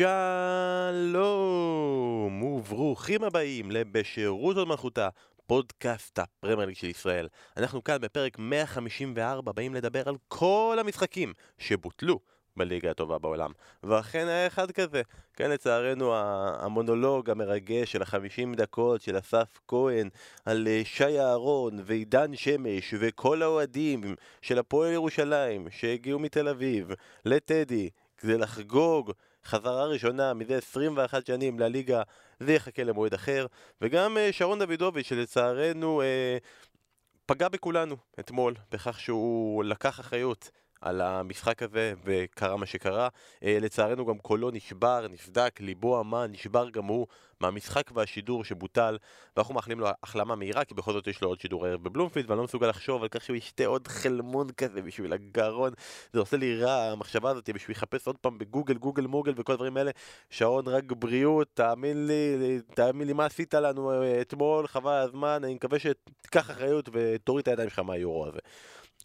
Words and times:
שלום 0.00 1.22
וברוכים 2.42 3.24
הבאים 3.24 3.70
לבשירות 3.70 4.56
עוד 4.56 4.68
מלכותה, 4.68 5.08
פודקאסט 5.46 6.18
הפרמייר 6.18 6.66
ליג 6.66 6.76
של 6.76 6.86
ישראל. 6.86 7.28
אנחנו 7.56 7.84
כאן 7.84 7.96
בפרק 8.00 8.38
154 8.38 9.52
באים 9.52 9.74
לדבר 9.74 10.08
על 10.08 10.16
כל 10.28 10.76
המשחקים 10.80 11.32
שבוטלו 11.58 12.20
בליגה 12.56 12.90
הטובה 12.90 13.18
בעולם. 13.18 13.52
ואכן 13.82 14.26
היה 14.28 14.46
אחד 14.46 14.70
כזה. 14.70 15.02
כן, 15.34 15.50
לצערנו, 15.50 16.14
המונולוג 16.14 17.30
המרגש 17.30 17.92
של 17.92 18.02
החמישים 18.02 18.54
דקות 18.54 19.02
של 19.02 19.18
אסף 19.18 19.58
כהן 19.68 20.08
על 20.44 20.68
אה, 20.68 20.80
שי 20.84 21.20
אהרון 21.20 21.78
ועידן 21.84 22.36
שמש 22.36 22.94
וכל 22.98 23.42
האוהדים 23.42 24.14
של 24.42 24.58
הפועל 24.58 24.92
ירושלים 24.92 25.68
שהגיעו 25.70 26.18
מתל 26.18 26.48
אביב 26.48 26.90
לטדי 27.24 27.90
כדי 28.18 28.38
לחגוג 28.38 29.12
חזרה 29.44 29.86
ראשונה 29.86 30.34
מזה 30.34 30.56
21 30.56 31.26
שנים 31.26 31.58
לליגה, 31.58 32.02
זה 32.40 32.52
יחכה 32.52 32.84
למועד 32.84 33.14
אחר. 33.14 33.46
וגם 33.80 34.18
אה, 34.18 34.32
שרון 34.32 34.58
דוידוביץ' 34.64 35.06
שלצערנו 35.06 36.02
אה, 36.02 36.38
פגע 37.26 37.48
בכולנו 37.48 37.96
אתמול 38.20 38.54
בכך 38.72 39.00
שהוא 39.00 39.64
לקח 39.64 40.00
אחריות 40.00 40.50
על 40.80 41.00
המשחק 41.00 41.62
הזה, 41.62 41.92
וקרה 42.04 42.56
מה 42.56 42.66
שקרה. 42.66 43.08
אה, 43.44 43.58
לצערנו 43.60 44.06
גם 44.06 44.18
קולו 44.18 44.50
נשבר, 44.50 45.06
נסדק, 45.10 45.60
ליבו 45.60 46.00
אמן, 46.00 46.30
נשבר 46.32 46.70
גם 46.70 46.84
הוא 46.84 47.06
מהמשחק 47.40 47.90
והשידור 47.94 48.44
שבוטל, 48.44 48.98
ואנחנו 49.36 49.54
מאחלים 49.54 49.80
לו 49.80 49.88
החלמה 50.02 50.34
מהירה, 50.34 50.64
כי 50.64 50.74
בכל 50.74 50.92
זאת 50.92 51.06
יש 51.06 51.22
לו 51.22 51.28
עוד 51.28 51.40
שידור 51.40 51.66
ערב 51.66 51.84
בבלומפילד, 51.84 52.30
ואני 52.30 52.38
לא 52.38 52.44
מסוגל 52.44 52.66
לחשוב 52.66 53.02
על 53.02 53.08
כך 53.08 53.24
שהוא 53.24 53.36
ישתה 53.36 53.66
עוד 53.66 53.88
חלמון 53.88 54.52
כזה 54.56 54.82
בשביל 54.82 55.12
הגרון. 55.12 55.72
זה 56.12 56.20
עושה 56.20 56.36
לי 56.36 56.62
רע, 56.62 56.72
המחשבה 56.72 57.30
הזאת, 57.30 57.50
בשביל 57.50 57.76
לחפש 57.76 58.06
עוד 58.06 58.16
פעם 58.16 58.38
בגוגל, 58.38 58.74
גוגל 58.74 59.06
מוגל 59.06 59.32
וכל 59.36 59.52
הדברים 59.52 59.76
האלה. 59.76 59.90
שעון 60.30 60.68
רק 60.68 60.84
בריאות, 60.92 61.48
תאמין 61.54 62.06
לי, 62.06 62.60
תאמין 62.74 63.06
לי 63.06 63.12
מה 63.12 63.26
עשית 63.26 63.54
לנו 63.54 64.02
אה, 64.02 64.20
אתמול, 64.20 64.66
חבל 64.66 64.92
הזמן, 64.92 65.40
אני 65.44 65.54
מקווה 65.54 65.78
שתיקח 65.78 66.50
אחריות 66.50 66.88
ותוריד 66.92 67.42
את 67.42 67.48
הידיים 67.48 67.68
שלך 67.68 67.78
מהיורו 67.78 68.26
הזה. 68.26 68.38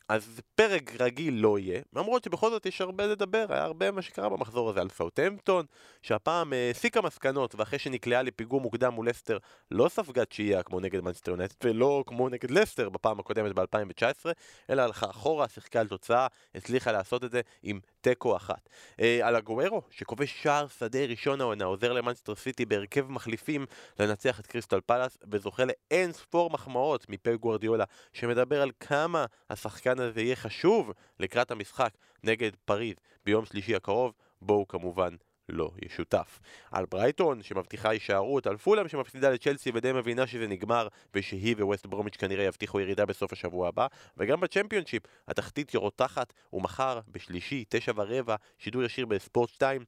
אז 0.09 0.42
פרק 0.56 1.02
רגיל 1.02 1.34
לא 1.34 1.59
יהיה, 1.59 1.81
למרות 1.94 2.23
שבכל 2.23 2.50
זאת 2.50 2.66
יש 2.66 2.81
הרבה 2.81 3.08
לדבר, 3.08 3.45
היה 3.50 3.64
הרבה 3.64 3.92
מה 3.92 4.02
שקרה 4.02 4.30
במחזור 4.30 4.70
הזה 4.70 4.81
על 4.81 4.89
סאוטהמפטון, 4.89 5.66
שהפעם 6.02 6.53
הסיקה 6.72 7.00
אה, 7.00 7.06
מסקנות, 7.06 7.56
ואחרי 7.56 7.80
שנקלעה 7.80 8.22
לפיגור 8.22 8.62
מוקדם 8.62 8.94
מול 8.94 9.09
לסטר, 9.09 9.38
לא 9.72 9.89
ספגה 9.89 10.25
תשיעייה 10.25 10.64
כמו 10.64 10.80
נגד 10.80 11.00
מנסטר 11.00 11.31
יונטד, 11.31 11.56
ולא 11.64 12.03
כמו 12.08 12.30
נגד 12.30 12.52
לסטר 12.52 12.89
בפעם 12.89 13.20
הקודמת 13.20 13.56
ב-2019, 13.56 14.25
אלא 14.70 14.81
הלכה 14.81 15.09
אחורה, 15.09 15.47
שיחקה 15.47 15.80
על 15.80 15.88
תוצאה, 15.88 16.28
הצליחה 16.56 16.92
לעשות 16.92 17.23
את 17.23 17.31
זה 17.31 17.42
עם 17.64 17.80
תיקו 18.09 18.36
אחת. 18.36 18.70
אה, 19.00 19.28
על 19.28 19.36
הגוארו, 19.36 19.81
שכובש 19.92 20.44
שער 20.44 20.67
שדה 20.67 21.06
ראשון 21.06 21.42
העונה, 21.42 21.66
עוזר 21.66 21.94
למנסטר 21.94 22.36
סיטי 22.36 22.66
בהרכב 22.66 23.12
מחליפים 23.12 23.66
לנצח 24.00 24.39
את 24.39 24.47
קריסטל 24.47 24.81
פלאס, 24.81 25.17
וזוכה 25.31 25.64
לאין 25.66 26.12
ספור 26.12 26.50
מחמאות 26.50 27.09
מפה 27.09 27.36
גוורדיולה, 27.36 27.84
שמדבר 28.14 28.62
על 28.62 28.72
כמה 28.80 29.25
השחקן 29.50 30.00
הזה 30.00 30.22
יהיה 30.22 30.36
חשוב 30.36 30.92
לקראת 31.20 31.52
המשחק 31.52 31.94
נגד 32.23 32.52
פריז 32.66 32.95
ביום 33.25 33.45
שלישי 33.45 33.75
הקרוב, 33.75 34.14
בואו 34.42 34.67
כמובן 34.67 35.16
לא 35.50 35.72
ישותף. 35.86 36.40
על 36.72 36.86
ברייטון 36.86 37.44
שמבטיחה 37.44 37.90
הישארות, 37.90 38.48
על 38.48 38.58
פולאם 38.58 38.88
שמפסידה 38.88 39.30
לצ'לסי 39.30 39.72
ודי 39.74 39.92
מבינה 39.94 40.28
שזה 40.28 40.48
נגמר 40.48 40.88
ושהיא 41.14 41.56
וווסט 41.60 41.86
ברומיץ' 41.86 42.16
כנראה 42.16 42.44
יבטיחו 42.44 42.80
ירידה 42.80 43.06
בסוף 43.06 43.34
השבוע 43.34 43.68
הבא 43.68 43.88
וגם 44.18 44.40
בצ'מפיונשיפ 44.40 45.03
התחתית 45.28 45.75
רותחת 45.75 46.34
ומחר 46.53 47.00
בשלישי, 47.08 47.64
תשע 47.69 47.92
ורבע, 47.96 48.36
שידור 48.58 48.84
ישיר 48.84 49.06
בספורט 49.06 49.50
2 49.50 49.81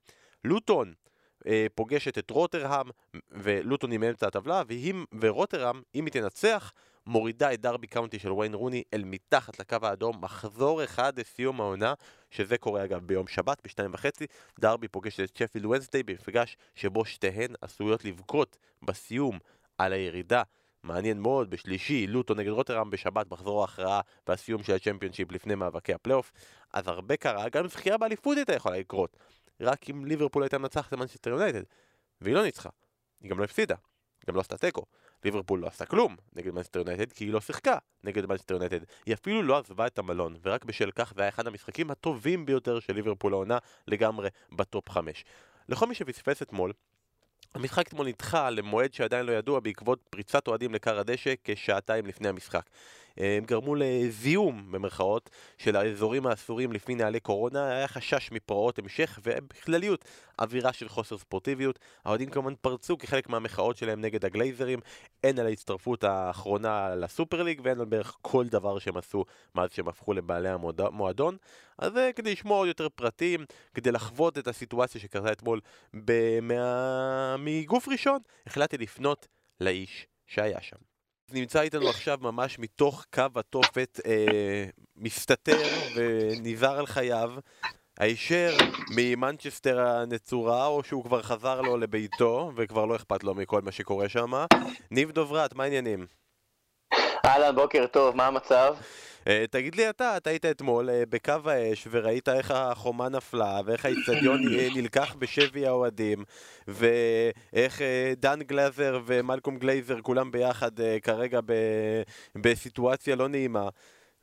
לוטון 0.44 0.94
אה, 1.48 1.66
פוגשת 1.76 2.18
את 2.18 2.30
רוטרהאם 2.30 2.88
ולוטון 3.32 3.92
היא 3.92 4.00
מאמצע 4.00 4.28
הטבלה 4.28 4.64
והיא, 4.68 4.94
ורוטרהאם, 5.22 5.82
אם 5.96 6.06
היא 6.06 6.14
תנצח 6.14 6.74
מורידה 7.08 7.54
את 7.54 7.62
דרבי 7.62 7.88
קאונטי 7.88 8.20
של 8.20 8.32
ויין 8.32 8.54
רוני 8.54 8.84
אל 8.94 9.04
מתחת 9.04 9.60
לקו 9.60 9.78
האדום, 9.82 10.22
מחזור 10.22 10.84
אחד 10.84 11.20
לסיום 11.20 11.62
העונה, 11.62 11.94
שזה 12.32 12.58
קורה 12.58 12.84
אגב 12.84 13.00
ביום 13.08 13.28
שבת 13.28 13.62
בשתיים 13.64 13.94
וחצי, 13.94 14.26
דרבי 14.60 14.88
פוגש 14.88 15.20
את 15.20 15.36
שפילד 15.36 15.66
וונסטי 15.66 16.04
במפגש 16.04 16.58
שבו 16.76 17.06
שתיהן 17.06 17.54
עשויות 17.62 18.06
לבכות 18.06 18.58
בסיום 18.82 19.40
על 19.78 19.94
הירידה. 19.94 20.44
מעניין 20.84 21.20
מאוד, 21.20 21.50
בשלישי, 21.50 22.08
לוטון 22.08 22.34
נגד 22.34 22.50
רותרהאם 22.50 22.90
בשבת, 22.90 23.32
מחזור 23.32 23.62
ההכרעה 23.62 24.02
והסיום 24.28 24.64
של 24.64 24.74
הצ'מפיונשיפ 24.76 25.32
לפני 25.32 25.56
מאבקי 25.56 25.94
הפלייאוף. 25.94 26.32
אז 26.74 26.88
הרבה 26.88 27.18
קרה, 27.18 27.50
גם 27.50 27.68
זכייה 27.68 27.98
באליפות 27.98 28.38
הייתה 28.38 28.54
יכולה 28.54 28.78
לקרות. 28.78 29.18
רק 29.62 29.90
אם 29.90 30.06
ליברפול 30.06 30.44
הייתה 30.44 30.58
מנצחת 30.58 30.94
את 30.94 31.00
מנצ'סטר 31.00 31.30
יונייטד. 31.30 31.64
והיא 32.22 32.36
לא 32.36 32.44
ניצחה. 32.44 32.70
היא 33.22 33.30
גם 33.30 33.40
לא 33.40 33.44
הפסידה. 33.44 33.76
גם 34.28 34.36
לא 34.36 34.42
עשתה 34.42 34.58
תיקו. 34.58 34.86
ליברפול 35.26 35.60
לא 35.60 35.68
עשתה 35.68 35.86
כלום 35.86 36.16
נגד 36.36 36.52
מנצ'סטר 36.52 36.80
יונייטד 36.80 37.12
כי 37.12 37.24
היא 37.24 37.34
לא 37.34 37.42
שיחקה 37.42 37.78
נגד 38.04 38.26
מנצ'סטר 38.26 38.54
יונייטד. 38.54 38.80
היא 39.06 39.14
אפילו 39.14 39.44
לא 39.44 39.58
עזבה 39.58 39.88
את 39.88 40.00
המלון, 40.00 40.38
ורק 40.44 40.66
בשל 40.66 40.92
כך 40.92 41.14
זה 41.16 41.22
היה 41.22 41.30
אחד 41.30 41.48
המשחקים 41.48 41.92
הטובים 41.92 42.46
ביותר 42.46 42.80
של 42.80 42.94
ליברפול 42.94 43.34
העונה 43.34 43.58
לגמרי 43.88 44.30
בטופ 44.52 44.90
5. 44.90 45.26
לכל 45.70 45.88
מי 45.88 45.96
שפספס 45.96 46.42
אתמול, 46.42 46.74
המשחק 47.56 47.88
אתמול 47.88 48.08
נדחה 48.08 48.50
למועד 48.50 48.94
שעדיין 48.94 49.26
לא 49.26 49.32
ידוע 49.32 49.60
בעקבות 49.60 50.00
פריצת 50.10 50.48
אוהדים 50.48 50.74
לכר 50.74 51.00
הדשא 51.00 51.34
כשעתיים 51.44 52.06
לפני 52.06 52.28
המשחק. 52.28 52.70
הם 53.18 53.46
גרמו 53.46 53.76
לזיהום, 53.76 54.72
במרכאות, 54.72 55.30
של 55.58 55.76
האזורים 55.76 56.28
האסורים 56.28 56.72
לפי 56.72 56.96
נהלי 56.96 57.20
קורונה, 57.20 57.70
היה 57.70 57.88
חשש 57.88 58.32
מפרעות 58.32 58.80
המשך 58.80 59.20
ובכלליות 59.24 60.06
אווירה 60.40 60.74
של 60.74 60.90
חוסר 60.90 61.18
ספורטיביות. 61.18 61.80
האוהדים 62.06 62.30
כמובן 62.30 62.54
פרצו 62.62 62.98
כחלק 62.98 63.30
מהמחאות 63.30 63.78
שלהם 63.78 64.02
נגד 64.02 64.26
הגלייזרים, 64.26 64.80
הן 65.24 65.40
על 65.40 65.46
ההצטרפות 65.46 66.04
האחרונה 66.04 66.96
לסופר 66.96 67.44
ליג 67.44 67.62
והן 67.64 67.80
על 67.80 67.86
בערך 67.86 68.18
כל 68.22 68.48
דבר 68.48 68.80
שהם 68.80 68.98
עשו 68.98 69.26
מאז 69.56 69.70
שהם 69.72 69.88
הפכו 69.88 70.14
לבעלי 70.14 70.50
המועדון. 70.50 71.38
אז 71.80 71.94
זה 71.94 72.12
כדי 72.16 72.32
לשמוע 72.32 72.58
עוד 72.58 72.68
יותר 72.68 72.90
פרטים, 72.90 73.46
כדי 73.74 73.92
לחוות 73.92 74.38
את 74.38 74.48
הסיטואציה 74.48 75.02
שקרתה 75.02 75.32
אתמול 75.32 75.60
מה... 76.42 77.36
מגוף 77.40 77.88
ראשון, 77.88 78.20
החלטתי 78.48 78.78
לפנות 78.78 79.28
לאיש 79.62 80.08
שהיה 80.28 80.62
שם. 80.62 80.97
נמצא 81.32 81.62
איתנו 81.62 81.90
עכשיו 81.90 82.18
ממש 82.22 82.60
מתוך 82.60 83.06
קו 83.14 83.26
התופת, 83.36 84.00
אה, 84.06 84.66
מסתתר 84.96 85.64
ונזהר 85.96 86.80
על 86.80 86.86
חייו, 86.86 87.32
הישר 88.00 88.58
ממנצ'סטר 88.96 89.80
הנצורה, 89.80 90.66
או 90.66 90.84
שהוא 90.84 91.04
כבר 91.04 91.22
חזר 91.22 91.62
לו 91.62 91.78
לביתו, 91.78 92.52
וכבר 92.56 92.86
לא 92.86 92.96
אכפת 92.96 93.24
לו 93.24 93.34
מכל 93.36 93.62
מה 93.62 93.72
שקורה 93.72 94.10
שם. 94.10 94.32
ניב 94.92 95.12
דוברת, 95.12 95.56
מה 95.56 95.64
העניינים? 95.64 96.06
אהלן, 97.26 97.56
בוקר 97.56 97.88
טוב, 97.88 98.16
מה 98.16 98.28
המצב? 98.28 98.76
אה, 99.28 99.46
תגיד 99.52 99.76
לי 99.76 99.90
אתה, 99.90 100.18
אתה 100.18 100.30
היית 100.30 100.46
אתמול 100.46 100.90
אה, 100.90 101.04
בקו 101.10 101.34
האש 101.46 101.88
וראית 101.92 102.30
איך 102.30 102.52
החומה 102.52 103.10
נפלה 103.10 103.60
ואיך 103.66 103.86
האיצטדיון 103.86 104.42
נלקח 104.76 105.16
בשבי 105.20 105.68
האוהדים 105.68 106.24
ואיך 106.68 107.82
אה, 107.82 108.14
דן 108.18 108.40
גלזר 108.42 109.00
ומלקום 109.06 109.58
גלייזר 109.58 110.02
כולם 110.02 110.32
ביחד 110.32 110.72
כרגע 111.02 111.40
בסיטואציה 112.36 113.16
לא 113.16 113.28
נעימה 113.28 113.70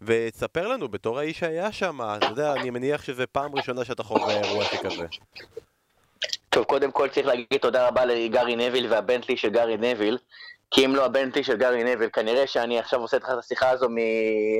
ותספר 0.00 0.68
לנו, 0.68 0.88
בתור 0.88 1.18
האיש 1.18 1.38
שהיה 1.38 1.72
שם, 1.72 1.98
אתה 2.16 2.26
יודע, 2.26 2.52
אני 2.52 2.70
מניח 2.70 3.02
שזה 3.02 3.26
פעם 3.26 3.54
ראשונה 3.54 3.84
שאתה 3.84 4.02
חווה 4.02 4.40
אירוע 4.40 4.64
שכזה. 4.64 5.06
טוב, 6.50 6.64
קודם 6.64 6.92
כל 6.92 7.08
צריך 7.08 7.26
להגיד 7.26 7.60
תודה 7.60 7.88
רבה 7.88 8.04
לגארי 8.04 8.56
נביל 8.56 8.92
והבנטלי 8.92 9.36
של 9.36 9.50
גארי 9.50 9.76
נביל, 9.76 10.18
כי 10.74 10.84
אם 10.84 10.94
לא 10.94 11.04
הבנטלי 11.04 11.44
של 11.44 11.56
גארי 11.56 11.84
נוויל, 11.84 12.08
כנראה 12.12 12.46
שאני 12.46 12.78
עכשיו 12.78 13.00
עושה 13.00 13.16
איתך 13.16 13.28
את 13.32 13.38
השיחה 13.38 13.70
הזו 13.70 13.86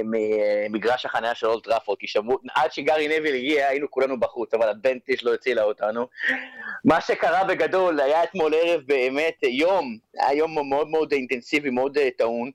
ממגרש 0.05 1.07
החניה 1.07 1.35
של 1.35 1.47
אולד 1.47 1.65
טראפורד, 1.65 1.99
כי 1.99 2.07
שמעו, 2.07 2.39
עד 2.55 2.73
שגארי 2.73 3.09
נוויל 3.09 3.35
הגיע 3.35 3.69
היינו 3.69 3.91
כולנו 3.91 4.21
בחוץ, 4.21 4.55
אבל 4.55 4.69
הבנטלי 4.69 5.17
שלו 5.17 5.35
הצילה 5.35 5.63
אותנו. 5.63 6.07
מה 6.85 7.01
שקרה 7.01 7.45
בגדול, 7.45 8.01
היה 8.01 8.25
אתמול 8.25 8.55
ערב 8.55 8.81
באמת 8.87 9.43
יום, 9.43 9.97
היה 10.21 10.39
יום 10.39 10.69
מאוד 10.69 10.89
מאוד 10.89 11.13
אינטנסיבי, 11.13 11.71
מאוד 11.71 11.99
אה, 11.99 12.09
טעון. 12.19 12.51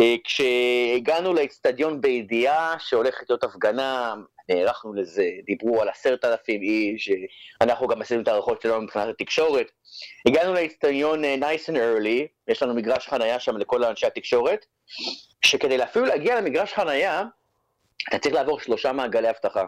אה, 0.00 0.14
כשהגענו 0.24 1.34
לאצטדיון 1.34 2.00
בידיעה 2.00 2.74
שהולכת 2.78 3.30
להיות 3.30 3.44
הפגנה, 3.44 4.14
נערכנו 4.48 4.94
לזה, 4.94 5.30
דיברו 5.46 5.82
על 5.82 5.88
עשרת 5.88 6.24
אלפים 6.24 6.62
איש, 6.62 7.10
אנחנו 7.60 7.88
גם 7.88 8.02
עשינו 8.02 8.22
את 8.22 8.28
ההיערכות 8.28 8.62
שלנו 8.62 8.80
מבחינת 8.80 9.08
התקשורת. 9.08 9.70
הגענו 10.28 10.54
לאצטדיון 10.54 11.24
אה, 11.24 11.36
nice 11.40 11.68
and 11.68 11.76
early, 11.76 12.26
יש 12.48 12.62
לנו 12.62 12.74
מגרש 12.74 13.08
חנייה 13.08 13.40
שם 13.40 13.56
לכל 13.56 13.84
אנשי 13.84 14.06
התקשורת, 14.06 14.66
שכדי 15.44 15.82
אפילו 15.82 16.04
להגיע 16.04 16.40
למגרש 16.40 16.72
חנייה, 16.72 17.24
אתה 18.08 18.18
צריך 18.18 18.34
לעבור 18.34 18.60
שלושה 18.60 18.92
מעגלי 18.92 19.30
אבטחה. 19.30 19.64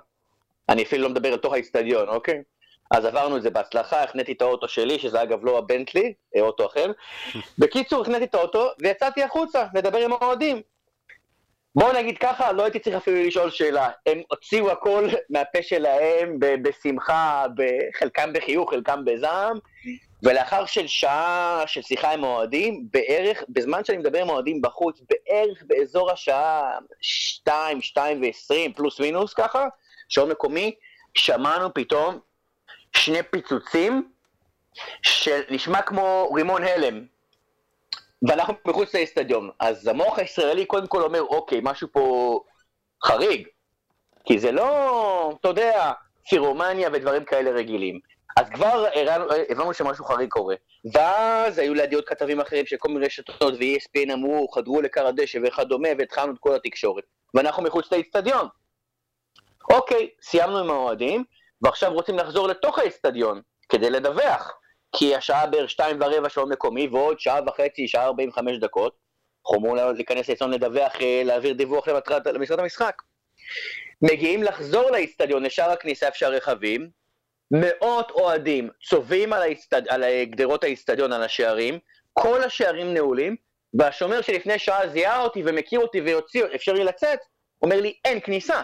אני 0.69 0.83
אפילו 0.83 1.03
לא 1.03 1.09
מדבר 1.09 1.33
על 1.33 1.39
תוך 1.39 1.53
האצטדיון, 1.53 2.09
אוקיי? 2.09 2.43
אז 2.91 3.05
עברנו 3.05 3.37
את 3.37 3.43
זה 3.43 3.51
בהצלחה, 3.51 4.03
החניתי 4.03 4.33
את 4.33 4.43
האוטו 4.43 4.69
שלי, 4.69 4.99
שזה 4.99 5.23
אגב 5.23 5.45
לא 5.45 5.59
הבנטלי, 5.59 6.15
אה, 6.37 6.41
אוטו 6.41 6.67
אחר. 6.67 6.93
בקיצור, 7.59 8.03
החניתי 8.03 8.25
את 8.25 8.35
האוטו 8.35 8.69
ויצאתי 8.81 9.23
החוצה 9.23 9.67
לדבר 9.75 9.99
עם 9.99 10.13
האוהדים. 10.13 10.63
בואו 11.75 11.93
נגיד 11.93 12.19
ככה, 12.19 12.53
לא 12.53 12.63
הייתי 12.63 12.79
צריך 12.79 12.97
אפילו 12.97 13.23
לשאול 13.27 13.51
שאלה. 13.51 13.91
הם 14.07 14.21
הוציאו 14.31 14.71
הכל 14.71 15.09
מהפה 15.31 15.63
שלהם 15.63 16.37
בשמחה, 16.39 17.47
חלקם 17.99 18.33
בחיוך, 18.33 18.71
חלקם 18.71 19.05
בזעם, 19.05 19.59
ולאחר 20.23 20.67
של 20.67 20.87
שעה 20.87 21.63
של 21.67 21.83
שיחה 21.83 22.13
עם 22.13 22.25
אוהדים, 22.25 22.87
בערך, 22.93 23.45
בזמן 23.49 23.85
שאני 23.85 23.99
מדבר 23.99 24.21
עם 24.21 24.29
אוהדים 24.29 24.63
בחוץ, 24.63 25.01
בערך 25.11 25.63
באזור 25.67 26.11
השעה 26.11 26.79
2, 27.01 27.83
2 27.83 28.23
ו-20, 28.23 28.77
פלוס 28.77 29.01
מינוס 29.01 29.35
ככה, 29.35 29.67
שעון 30.09 30.31
מקומי, 30.31 30.75
שמענו 31.15 31.75
פתאום 31.75 32.19
שני 32.97 33.23
פיצוצים 33.31 34.09
שנשמע 35.03 35.83
כמו 35.83 36.33
רימון 36.35 36.65
הלם. 36.65 37.14
ואנחנו 38.29 38.55
מחוץ 38.69 38.95
לאצטדיון. 38.95 39.51
אז 39.61 39.87
המוח 39.87 40.19
הישראלי 40.19 40.67
קודם 40.67 40.87
כל 40.87 41.03
אומר, 41.03 41.23
אוקיי, 41.23 41.61
משהו 41.63 41.89
פה 41.93 42.41
חריג. 43.05 43.49
כי 44.25 44.39
זה 44.39 44.53
לא, 44.53 45.37
אתה 45.41 45.49
יודע, 45.49 45.93
פירומניה 46.29 46.89
ודברים 46.93 47.25
כאלה 47.25 47.51
רגילים. 47.51 48.01
אז 48.37 48.51
כבר 48.51 48.87
הבנו 49.49 49.75
שמשהו 49.75 50.05
חריג 50.05 50.31
קורה. 50.31 50.55
ואז 50.95 51.59
היו 51.59 51.75
לידי 51.75 51.95
עוד 51.95 52.05
כתבים 52.05 52.41
אחרים 52.41 52.67
של 52.67 52.77
כל 52.77 52.89
מיני 52.89 53.07
רשתות 53.07 53.55
ו-ESPN 53.55 54.13
אמרו, 54.13 54.49
חדרו 54.49 54.83
לכר 54.83 55.07
הדשא 55.07 55.39
וכדומה, 55.45 55.89
והתחלנו 55.99 56.33
את 56.33 56.39
כל 56.41 56.55
התקשורת. 56.55 57.05
ואנחנו 57.35 57.63
מחוץ 57.63 57.93
לאצטדיון. 57.93 58.49
אוקיי, 59.71 60.11
סיימנו 60.23 60.59
עם 60.59 60.71
האוהדים, 60.71 61.25
ועכשיו 61.63 61.93
רוצים 61.93 62.19
לחזור 62.19 62.49
לתוך 62.49 62.79
האצטדיון 62.79 63.41
כדי 63.69 63.91
לדווח. 63.91 64.53
כי 64.97 65.15
השעה 65.15 65.47
בערך 65.47 65.71
שתיים 65.71 65.97
ורבע 66.01 66.29
שעון 66.29 66.53
מקומי, 66.53 66.87
ועוד 66.87 67.21
שעה 67.21 67.41
וחצי, 67.47 67.89
שעה 67.89 68.05
ארבעים 68.05 68.29
וחמש 68.29 68.59
דקות. 68.59 68.97
אנחנו 69.47 69.59
אמורים 69.59 69.95
להיכנס 69.95 70.29
לאצטדיון 70.29 70.51
לדווח, 70.51 71.01
אה, 71.01 71.23
להעביר 71.25 71.53
דיווח 71.53 71.89
למשרד 72.27 72.61
המשחק. 72.61 73.03
מגיעים 74.03 74.43
לחזור 74.43 74.91
לאצטדיון, 74.91 75.43
לשער 75.43 75.71
הכניסה 75.71 76.09
אפשר 76.09 76.31
רכבים, 76.31 76.91
מאות 77.51 78.11
אוהדים 78.11 78.71
צובעים 78.89 79.33
על, 79.33 79.43
האצטד... 79.43 79.89
על 79.89 80.05
גדרות 80.25 80.65
האצטדיון, 80.65 81.13
על 81.13 81.23
השערים, 81.23 81.79
כל 82.13 82.43
השערים 82.43 82.95
נעולים, 82.95 83.37
והשומר 83.79 84.21
שלפני 84.21 84.59
שעה 84.59 84.89
זיהה 84.89 85.23
אותי 85.23 85.43
ומכיר 85.47 85.81
אותי 85.81 86.01
ויוציא, 86.01 86.45
אפשר 86.55 86.73
לי 86.73 86.85
לצאת, 86.85 87.19
אומר 87.63 87.81
לי, 87.81 87.95
אין 88.05 88.21
כניסה. 88.21 88.63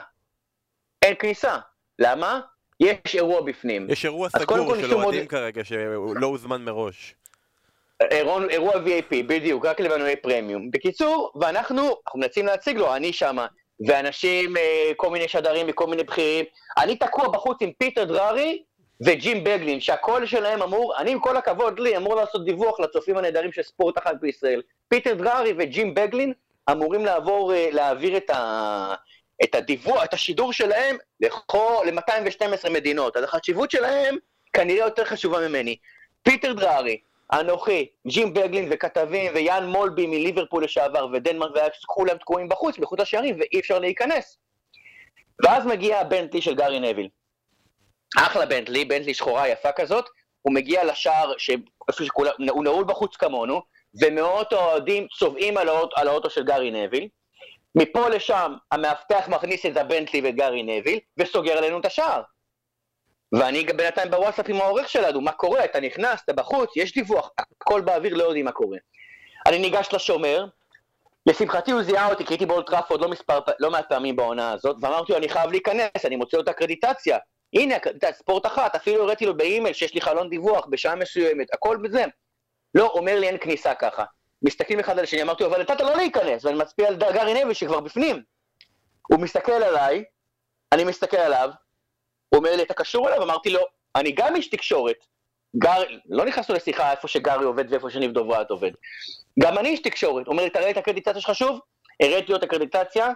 אין 1.02 1.14
כניסה. 1.18 1.58
למה? 1.98 2.40
יש 2.80 3.14
אירוע 3.14 3.40
בפנים. 3.40 3.86
יש 3.90 4.04
אירוע 4.04 4.28
סגור 4.28 4.76
של 4.76 4.94
אוהדים 4.94 5.26
כרגע 5.26 5.64
שלא 5.64 6.26
הוזמן 6.26 6.62
מראש. 6.62 7.14
אירוע, 8.10 8.42
אירוע 8.50 8.72
VIP, 8.72 9.14
בדיוק, 9.26 9.66
רק 9.66 9.80
למנועי 9.80 10.16
פרמיום. 10.16 10.70
בקיצור, 10.70 11.32
ואנחנו, 11.40 11.82
אנחנו 11.82 12.20
מנסים 12.20 12.46
להציג 12.46 12.76
לו, 12.76 12.96
אני 12.96 13.12
שמה, 13.12 13.46
ואנשים, 13.86 14.56
אה, 14.56 14.90
כל 14.96 15.10
מיני 15.10 15.28
שדרים 15.28 15.66
מכל 15.66 15.86
מיני 15.86 16.02
בכירים. 16.02 16.44
אני 16.78 16.96
תקוע 16.96 17.28
בחוץ 17.28 17.58
עם 17.60 17.70
פיטר 17.78 18.04
דרורי 18.04 18.62
וג'ים 19.06 19.44
בגלין, 19.44 19.80
שהקול 19.80 20.26
שלהם 20.26 20.62
אמור, 20.62 20.98
אני 20.98 21.10
עם 21.10 21.20
כל 21.20 21.36
הכבוד 21.36 21.80
לי, 21.80 21.96
אמור 21.96 22.14
לעשות 22.14 22.44
דיווח 22.44 22.80
לצופים 22.80 23.16
הנהדרים 23.16 23.52
של 23.52 23.62
ספורט 23.62 23.98
1 23.98 24.14
בישראל. 24.20 24.62
פיטר 24.88 25.14
דרורי 25.14 25.54
וג'ים 25.58 25.94
בגלין 25.94 26.32
אמורים 26.72 27.04
לעבור, 27.04 27.54
אה, 27.54 27.68
להעביר 27.72 28.16
את 28.16 28.30
ה... 28.30 28.94
את 29.42 29.54
הדיווח, 29.54 30.04
את 30.04 30.14
השידור 30.14 30.52
שלהם 30.52 30.96
ל-212 31.20 32.70
מדינות. 32.70 33.16
אז 33.16 33.24
החשיבות 33.24 33.70
שלהם 33.70 34.16
כנראה 34.52 34.86
יותר 34.86 35.04
חשובה 35.04 35.48
ממני. 35.48 35.76
פיטר 36.22 36.52
דרורי, 36.52 37.00
אנוכי, 37.32 37.88
ג'ים 38.06 38.34
בגלין 38.34 38.68
וכתבים 38.70 39.32
ויאן 39.34 39.66
מולבי 39.66 40.06
מליברפול 40.06 40.64
לשעבר 40.64 41.06
ודנמרק 41.12 41.50
ואייאקס, 41.54 41.84
כולם 41.86 42.18
תקועים 42.18 42.48
בחוץ, 42.48 42.78
מחוץ 42.78 43.00
לשערים, 43.00 43.36
ואי 43.40 43.60
אפשר 43.60 43.78
להיכנס. 43.78 44.38
ואז 45.44 45.66
מגיע 45.66 45.98
הבנטלי 45.98 46.42
של 46.42 46.54
גארי 46.54 46.80
נוויל. 46.80 47.08
אחלה 48.18 48.46
בנטלי, 48.46 48.84
בנטלי 48.84 49.14
שחורה 49.14 49.48
יפה 49.48 49.72
כזאת, 49.72 50.04
הוא 50.42 50.54
מגיע 50.54 50.84
לשער, 50.84 51.32
איפה 51.88 52.04
שכולם, 52.04 52.32
הוא 52.50 52.64
נעול 52.64 52.84
בחוץ 52.84 53.16
כמונו, 53.16 53.62
ומאות 54.02 54.52
אוהדים 54.52 55.06
צובאים 55.18 55.56
על, 55.56 55.68
האות, 55.68 55.90
על 55.96 56.08
האוטו 56.08 56.30
של 56.30 56.44
גארי 56.44 56.70
נוויל, 56.70 57.08
מפה 57.74 58.08
לשם 58.08 58.54
המאבטח 58.72 59.28
מכניס 59.28 59.66
את 59.66 59.76
הבנטלי 59.76 60.20
וגארי 60.24 60.62
נוויל 60.62 60.98
וסוגר 61.16 61.58
עלינו 61.58 61.80
את 61.80 61.84
השער. 61.84 62.22
ואני 63.32 63.64
בינתיים 63.64 64.10
בוואטסאפ 64.10 64.48
עם 64.48 64.56
העורך 64.56 64.88
שלנו, 64.88 65.20
מה 65.20 65.32
קורה? 65.32 65.64
אתה 65.64 65.80
נכנס, 65.80 66.20
אתה 66.24 66.32
בחוץ, 66.32 66.76
יש 66.76 66.94
דיווח, 66.94 67.30
הכל 67.38 67.80
באוויר, 67.80 68.14
לא 68.14 68.24
יודעים 68.24 68.44
מה 68.44 68.52
קורה. 68.52 68.78
אני 69.46 69.58
ניגש 69.58 69.88
לשומר, 69.92 70.46
לשמחתי 71.26 71.70
הוא 71.70 71.82
זיהה 71.82 72.10
אותי, 72.10 72.24
כי 72.24 72.32
הייתי 72.32 72.46
באולטראפורד 72.46 73.00
לא, 73.00 73.10
לא 73.58 73.70
מעט 73.70 73.88
פעמים 73.88 74.16
בעונה 74.16 74.52
הזאת, 74.52 74.76
ואמרתי 74.80 75.12
לו, 75.12 75.18
אני 75.18 75.28
חייב 75.28 75.50
להיכנס, 75.50 76.04
אני 76.04 76.16
מוצא 76.16 76.36
לו 76.36 76.42
את 76.42 76.48
הקרדיטציה. 76.48 77.18
הנה, 77.52 77.74
ספורט 78.12 78.46
אחת, 78.46 78.74
אפילו 78.74 79.02
הראיתי 79.02 79.26
לו 79.26 79.36
באימייל 79.36 79.74
שיש 79.74 79.94
לי 79.94 80.00
חלון 80.00 80.30
דיווח 80.30 80.66
בשעה 80.66 80.94
מסוימת, 80.94 81.54
הכל 81.54 81.76
בזה. 81.82 82.04
לא, 82.74 82.86
אומר 82.86 83.20
לי 83.20 83.26
אין 83.26 83.38
כניסה 83.38 83.74
ככה. 83.74 84.04
מסתכלים 84.42 84.80
אחד 84.80 84.98
על 84.98 85.04
השני, 85.04 85.22
אמרתי 85.22 85.44
לו, 85.44 85.50
אבל 85.50 85.60
נתת 85.60 85.80
לא 85.80 85.96
להיכנס, 85.96 86.44
ואני 86.44 86.58
מצביע 86.58 86.88
על 86.88 86.94
גארי 86.94 87.44
נבי 87.44 87.54
שכבר 87.54 87.80
בפנים. 87.80 88.22
הוא 89.10 89.20
מסתכל 89.20 89.52
עליי, 89.52 90.04
אני 90.72 90.84
מסתכל 90.84 91.16
עליו, 91.16 91.50
הוא 92.28 92.38
אומר 92.38 92.56
לי, 92.56 92.62
אתה 92.62 92.74
קשור 92.74 93.08
אליו? 93.08 93.22
אמרתי 93.22 93.50
לו, 93.50 93.60
אני 93.96 94.12
גם 94.12 94.36
איש 94.36 94.48
תקשורת. 94.50 95.06
גר... 95.56 95.82
לא 96.08 96.24
נכנסנו 96.24 96.54
לשיחה 96.54 96.90
איפה 96.90 97.08
שגארי 97.08 97.44
עובד 97.44 97.72
ואיפה 97.72 97.90
שניב 97.90 98.12
דוברת 98.12 98.50
עובד. 98.50 98.70
גם 99.42 99.58
אני 99.58 99.68
איש 99.68 99.82
תקשורת. 99.82 100.28
אומר 100.28 100.42
לי, 100.42 100.50
תראה 100.50 100.70
את 100.70 100.76
הקרדיטציה 100.76 101.20
שלך 101.20 101.34
שוב? 101.34 101.60
הראיתי 102.02 102.32
לו 102.32 102.38
את 102.38 102.42
הקרדיטציה, 102.42 103.12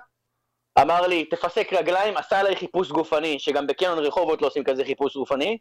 אמר 0.80 1.06
לי, 1.06 1.24
תפסק 1.24 1.72
רגליים, 1.72 2.16
עשה 2.16 2.40
עליי 2.40 2.56
חיפוש 2.56 2.90
גופני, 2.90 3.38
שגם 3.38 3.66
בקנון 3.66 3.98
רחובות 3.98 4.42
לא 4.42 4.46
עושים 4.46 4.64
כזה 4.64 4.84
חיפוש 4.84 5.16
גופני. 5.16 5.58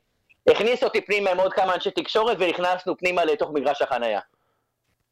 הכניס 0.49 0.83
אותי 0.83 1.01
פנימה 1.01 1.29
עם 1.29 1.39
עוד 1.39 1.53
כמה 1.53 1.75
אנשי 1.75 1.91
תקשורת 1.91 2.37
ונכנסנו 2.39 2.97
פנימה 2.97 3.25
לתוך 3.25 3.51
מגרש 3.53 3.81
החנייה. 3.81 4.19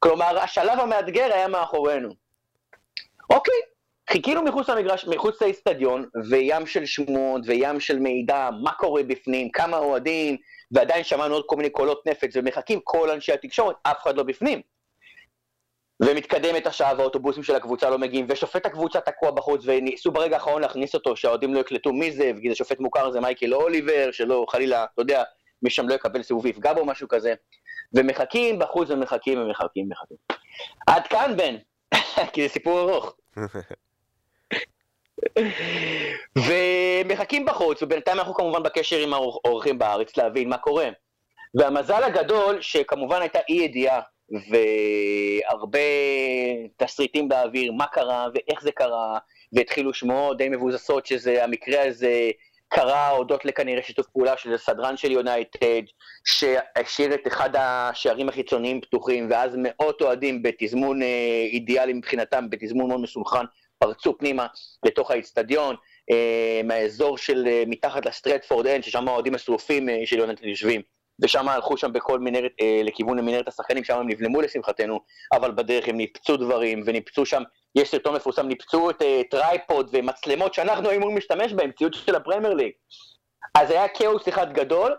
כלומר, 0.02 0.38
השלב 0.38 0.80
המאתגר 0.80 1.34
היה 1.34 1.48
מאחורינו. 1.48 2.08
אוקיי, 3.30 3.54
חיכינו 4.10 4.42
מחוץ 4.42 4.68
למגרש, 4.68 5.04
מחוץ 5.04 5.42
לאיצטדיון, 5.42 6.08
וים 6.30 6.66
של 6.66 6.86
שמועות, 6.86 7.42
וים 7.46 7.80
של 7.80 7.98
מידע, 7.98 8.48
מה 8.62 8.72
קורה 8.72 9.02
בפנים, 9.02 9.50
כמה 9.50 9.76
אוהדים, 9.76 10.36
ועדיין 10.72 11.04
שמענו 11.04 11.34
עוד 11.34 11.44
כל 11.46 11.56
מיני 11.56 11.70
קולות 11.70 12.06
נפץ, 12.06 12.30
ומחכים 12.34 12.80
כל 12.84 13.10
אנשי 13.10 13.32
התקשורת, 13.32 13.76
אף 13.82 14.02
אחד 14.02 14.16
לא 14.16 14.22
בפנים. 14.22 14.60
ומתקדמת 16.02 16.66
השעה 16.66 16.94
והאוטובוסים 16.98 17.42
של 17.42 17.54
הקבוצה 17.54 17.90
לא 17.90 17.98
מגיעים, 17.98 18.26
ושופט 18.28 18.66
הקבוצה 18.66 19.00
תקוע 19.00 19.30
בחוץ, 19.30 19.62
וניסו 19.64 20.10
ברגע 20.10 20.36
האחרון 20.36 20.62
להכניס 20.62 20.94
אותו, 20.94 21.16
שהאוהדים 21.16 21.54
לא 21.54 21.60
יקלטו 21.60 21.92
מי 21.92 22.12
זה, 22.12 22.32
וגיד 22.36 22.52
השופט 22.52 22.80
מוכר 22.80 23.10
זה 23.10 23.20
מייקל 23.20 23.54
אוליבר, 23.54 24.08
שלא 24.12 24.46
חלילה, 24.50 24.84
אתה 24.84 25.02
יודע, 25.02 25.22
מי 25.62 25.70
שם 25.70 25.88
לא 25.88 25.94
יקבל 25.94 26.22
סיבוב 26.22 26.44
ויפגע 26.44 26.72
בו, 26.72 26.84
משהו 26.84 27.08
כזה. 27.08 27.34
ומחכים 27.94 28.58
בחוץ 28.58 28.90
ומחכים 28.90 29.38
ומחכים 29.38 29.86
ומחכים. 29.86 30.16
עד 30.86 31.06
כאן 31.06 31.36
בן, 31.36 31.56
כי 32.32 32.42
זה 32.42 32.48
סיפור 32.48 32.80
ארוך. 32.80 33.16
ומחכים 36.36 37.44
בחוץ, 37.44 37.82
ובינתיים 37.82 38.18
אנחנו 38.18 38.34
כמובן 38.34 38.62
בקשר 38.62 38.98
עם 38.98 39.14
האורחים 39.14 39.78
בארץ 39.78 40.16
להבין 40.16 40.48
מה 40.48 40.58
קורה. 40.58 40.88
והמזל 41.54 42.04
הגדול, 42.04 42.60
שכמובן 42.60 43.20
הייתה 43.20 43.38
אי 43.48 43.54
ידיעה, 43.54 44.00
והרבה 44.30 45.78
תסריטים 46.76 47.28
באוויר, 47.28 47.72
מה 47.72 47.86
קרה 47.86 48.26
ואיך 48.34 48.62
זה 48.62 48.72
קרה, 48.72 49.18
והתחילו 49.52 49.94
שמועות 49.94 50.38
די 50.38 50.48
מבוססות 50.48 51.06
שזה, 51.06 51.44
המקרה 51.44 51.82
הזה 51.82 52.30
קרה 52.74 53.08
הודות 53.08 53.44
לכנראה 53.44 53.82
שיתוף 53.82 54.06
פעולה 54.06 54.36
של 54.36 54.56
סדרן 54.56 54.96
של 54.96 55.12
יונייטד, 55.12 55.82
שהשאיר 56.24 57.14
את 57.14 57.26
אחד 57.26 57.50
השערים 57.58 58.28
החיצוניים 58.28 58.80
פתוחים, 58.80 59.28
ואז 59.30 59.52
מאות 59.56 60.02
אוהדים 60.02 60.42
בתזמון 60.42 61.02
אה, 61.02 61.46
אידיאלי 61.52 61.92
מבחינתם, 61.92 62.50
בתזמון 62.50 62.88
מאוד 62.88 63.00
מסונכרן, 63.00 63.44
פרצו 63.78 64.18
פנימה 64.18 64.46
לתוך 64.86 65.10
האיצטדיון, 65.10 65.76
אה, 66.10 66.60
מהאזור 66.64 67.18
של 67.18 67.46
אה, 67.46 67.62
מתחת 67.66 68.06
לסטרטפורד 68.06 68.66
אנד, 68.66 68.82
ששם 68.84 69.08
האוהדים 69.08 69.34
השרופים 69.34 69.88
אה, 69.88 70.02
של 70.04 70.18
יונייטד 70.18 70.44
יושבים. 70.44 70.80
ושם 71.22 71.48
הלכו 71.48 71.76
שם 71.76 71.92
בכל 71.92 72.18
מנהרת, 72.18 72.52
אה, 72.60 72.80
לכיוון 72.84 73.20
מנהרת 73.20 73.48
השחקנים, 73.48 73.84
שם 73.84 73.98
הם 73.98 74.08
נבלמו 74.08 74.40
לשמחתנו, 74.40 75.00
אבל 75.32 75.50
בדרך 75.50 75.88
הם 75.88 75.96
ניפצו 75.96 76.36
דברים, 76.36 76.82
וניפצו 76.86 77.26
שם 77.26 77.42
יש 77.74 77.90
סרטון 77.90 78.14
מפורסם, 78.14 78.48
ניפצו 78.48 78.90
את 78.90 79.02
אה, 79.02 79.04
tripod 79.30 79.88
ומצלמות 79.92 80.54
שאנחנו 80.54 80.88
היינו 80.88 80.96
אמורים 80.96 81.16
להשתמש 81.16 81.52
בהן, 81.52 81.70
ציוד 81.78 81.94
של 81.94 82.14
הפרמייר 82.14 82.54
ליג. 82.54 82.72
אז 83.54 83.70
היה 83.70 83.88
כאוס 83.88 84.28
אחד 84.28 84.52
גדול, 84.52 84.96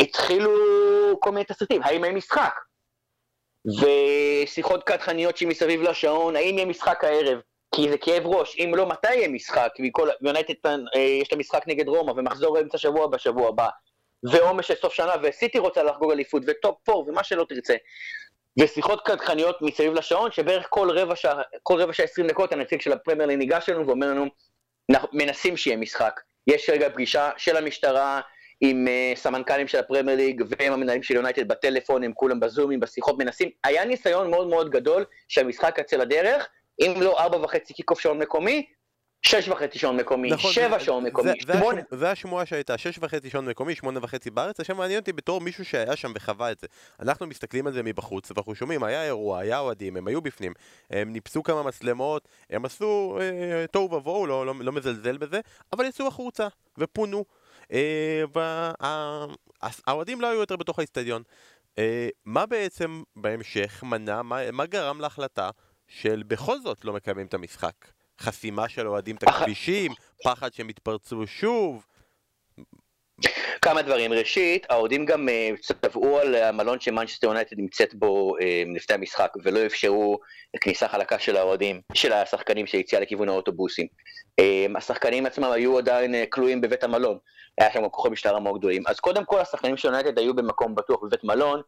והתחילו 0.00 0.50
כל 1.20 1.30
מיני 1.30 1.44
תסריטים, 1.44 1.82
האם 1.82 2.04
יהיה 2.04 2.14
משחק? 2.14 2.54
ושיחות 3.80 4.84
קדחניות 4.84 5.36
שמסביב 5.36 5.82
לשעון, 5.82 6.36
האם 6.36 6.54
יהיה 6.54 6.66
משחק 6.66 7.04
הערב? 7.04 7.38
כי 7.74 7.90
זה 7.90 7.98
כאב 7.98 8.26
ראש, 8.26 8.56
אם 8.58 8.74
לא, 8.74 8.86
מתי 8.86 9.14
יהיה 9.14 9.28
משחק? 9.28 9.72
יונייטד 10.22 10.54
אה, 10.66 11.00
יש 11.00 11.32
לה 11.32 11.38
משחק 11.38 11.62
נגד 11.66 11.88
רומא, 11.88 12.12
ומחזור 12.16 12.60
אמצע 12.60 12.78
שבוע 12.78 13.06
בשבוע 13.06 13.48
הבא, 13.48 13.68
ועומס 14.24 14.64
של 14.64 14.74
סוף 14.74 14.92
שנה, 14.92 15.12
וסיטי 15.22 15.58
רוצה 15.58 15.82
לחגוג 15.82 16.12
אליפות, 16.12 16.42
וטופ 16.46 16.78
פור, 16.84 17.08
ומה 17.08 17.24
שלא 17.24 17.46
תרצה. 17.48 17.74
ושיחות 18.60 19.00
קדחניות 19.04 19.62
מסביב 19.62 19.92
לשעון, 19.92 20.32
שבערך 20.32 20.66
כל 20.70 20.90
רבע 20.90 21.16
שעה, 21.16 21.42
כל 21.62 21.82
רבע 21.82 21.92
שעה 21.92 22.06
20 22.06 22.26
דקות 22.26 22.52
הנציג 22.52 22.80
של 22.80 22.92
הפרמייר 22.92 23.26
ליג 23.28 23.38
ניגש 23.38 23.68
אלינו 23.68 23.86
ואומר 23.86 24.10
לנו, 24.10 24.26
מנסים 25.12 25.56
שיהיה 25.56 25.76
משחק. 25.76 26.20
יש 26.46 26.70
רגע 26.70 26.88
פגישה 26.90 27.30
של 27.36 27.56
המשטרה 27.56 28.20
עם 28.60 28.86
uh, 28.86 29.18
סמנכ"לים 29.18 29.68
של 29.68 29.78
הפרמייר 29.78 30.16
ליג 30.16 30.42
ועם 30.48 30.72
המנהלים 30.72 31.02
של 31.02 31.14
יונייטד 31.14 31.48
בטלפון, 31.48 32.04
הם 32.04 32.12
כולם 32.14 32.40
בזומים, 32.40 32.80
בשיחות 32.80 33.18
מנסים. 33.18 33.50
היה 33.64 33.84
ניסיון 33.84 34.30
מאוד 34.30 34.48
מאוד 34.48 34.70
גדול 34.70 35.04
שהמשחק 35.28 35.76
יצא 35.78 35.96
לדרך, 35.96 36.48
אם 36.80 36.94
לא 37.02 37.20
ארבע 37.20 37.36
וחצי 37.36 37.74
קיקוף 37.74 38.00
שעון 38.00 38.18
מקומי, 38.18 38.66
שש 39.22 39.48
וחצי 39.48 39.78
שעון 39.78 39.96
מקומי, 39.96 40.30
נכון, 40.30 40.52
שבע 40.52 40.80
שעון 40.80 41.04
מקומי, 41.04 41.30
שמונה. 41.40 41.80
זה 41.90 42.10
השמועה 42.10 42.46
שהייתה, 42.46 42.78
שש 42.78 42.98
וחצי 43.00 43.30
שעון 43.30 43.48
מקומי, 43.48 43.74
שמונה 43.74 44.00
וחצי 44.02 44.30
בארץ, 44.30 44.60
עכשיו 44.60 44.76
מעניין 44.76 45.00
אותי 45.00 45.12
בתור 45.12 45.40
מישהו 45.40 45.64
שהיה 45.64 45.96
שם 45.96 46.12
וחווה 46.14 46.52
את 46.52 46.60
זה. 46.60 46.66
אנחנו 47.00 47.26
מסתכלים 47.26 47.66
על 47.66 47.72
זה 47.72 47.82
מבחוץ, 47.82 48.30
ואנחנו 48.30 48.54
שומעים, 48.54 48.84
היה 48.84 49.04
אירוע, 49.04 49.40
היה 49.40 49.58
אוהדים, 49.58 49.96
הם 49.96 50.06
היו 50.06 50.20
בפנים, 50.20 50.52
הם 50.90 51.12
ניפסו 51.12 51.42
כמה 51.42 51.62
מצלמות, 51.62 52.28
הם 52.50 52.64
עשו 52.64 53.18
אה, 53.20 53.66
תוהו 53.70 53.92
ובוהו, 53.92 54.26
לא, 54.26 54.46
לא, 54.46 54.54
לא 54.60 54.72
מזלזל 54.72 55.16
בזה, 55.16 55.40
אבל 55.72 55.84
יצאו 55.84 56.06
החוצה, 56.06 56.48
ופונו. 56.78 57.24
אה, 57.72 58.24
והאוהדים 58.34 60.20
לא 60.20 60.26
היו 60.26 60.40
יותר 60.40 60.56
בתוך 60.56 60.78
האיצטדיון. 60.78 61.22
אה, 61.78 62.08
מה 62.24 62.46
בעצם 62.46 63.02
בהמשך 63.16 63.82
מנע, 63.86 64.22
מה, 64.22 64.50
מה 64.50 64.66
גרם 64.66 65.00
להחלטה 65.00 65.50
של 65.88 66.22
בכל 66.26 66.60
זאת 66.60 66.84
לא 66.84 66.92
מקיימים 66.92 67.26
את 67.26 67.34
המשחק? 67.34 67.95
חסימה 68.20 68.68
של 68.68 68.88
אוהדים 68.88 69.16
את 69.16 69.22
הכבישים, 69.22 69.92
פחד 70.24 70.52
שהם 70.52 70.70
יתפרצו 70.70 71.26
שוב. 71.26 71.86
כמה 73.62 73.82
דברים. 73.82 74.12
ראשית, 74.12 74.66
האוהדים 74.70 75.04
גם 75.04 75.28
צבעו 75.60 76.18
על 76.18 76.34
המלון 76.34 76.80
שמנצ'סטר 76.80 77.26
יונייטד 77.26 77.58
נמצאת 77.58 77.94
בו 77.94 78.36
לפני 78.74 78.94
המשחק, 78.94 79.32
ולא 79.44 79.66
אפשרו 79.66 80.18
כניסה 80.60 80.88
חלקה 80.88 81.18
של 81.18 81.36
האוהדים, 81.36 81.80
של 81.94 82.12
השחקנים 82.12 82.66
שיציאה 82.66 83.00
לכיוון 83.00 83.28
האוטובוסים. 83.28 83.86
השחקנים 84.76 85.26
עצמם 85.26 85.50
היו 85.50 85.78
עדיין 85.78 86.14
כלואים 86.30 86.60
בבית 86.60 86.84
המלון, 86.84 87.18
היה 87.60 87.72
שם 87.72 87.88
כוחות 87.88 88.12
משטרה 88.12 88.40
מאוד 88.40 88.58
גדולים. 88.58 88.82
אז 88.86 89.00
קודם 89.00 89.24
כל 89.24 89.40
השחקנים 89.40 89.76
של 89.76 89.88
יונייטד 89.88 90.18
היו 90.18 90.34
במקום 90.34 90.74
בטוח 90.74 91.02
בבית 91.02 91.24
מלון, 91.24 91.62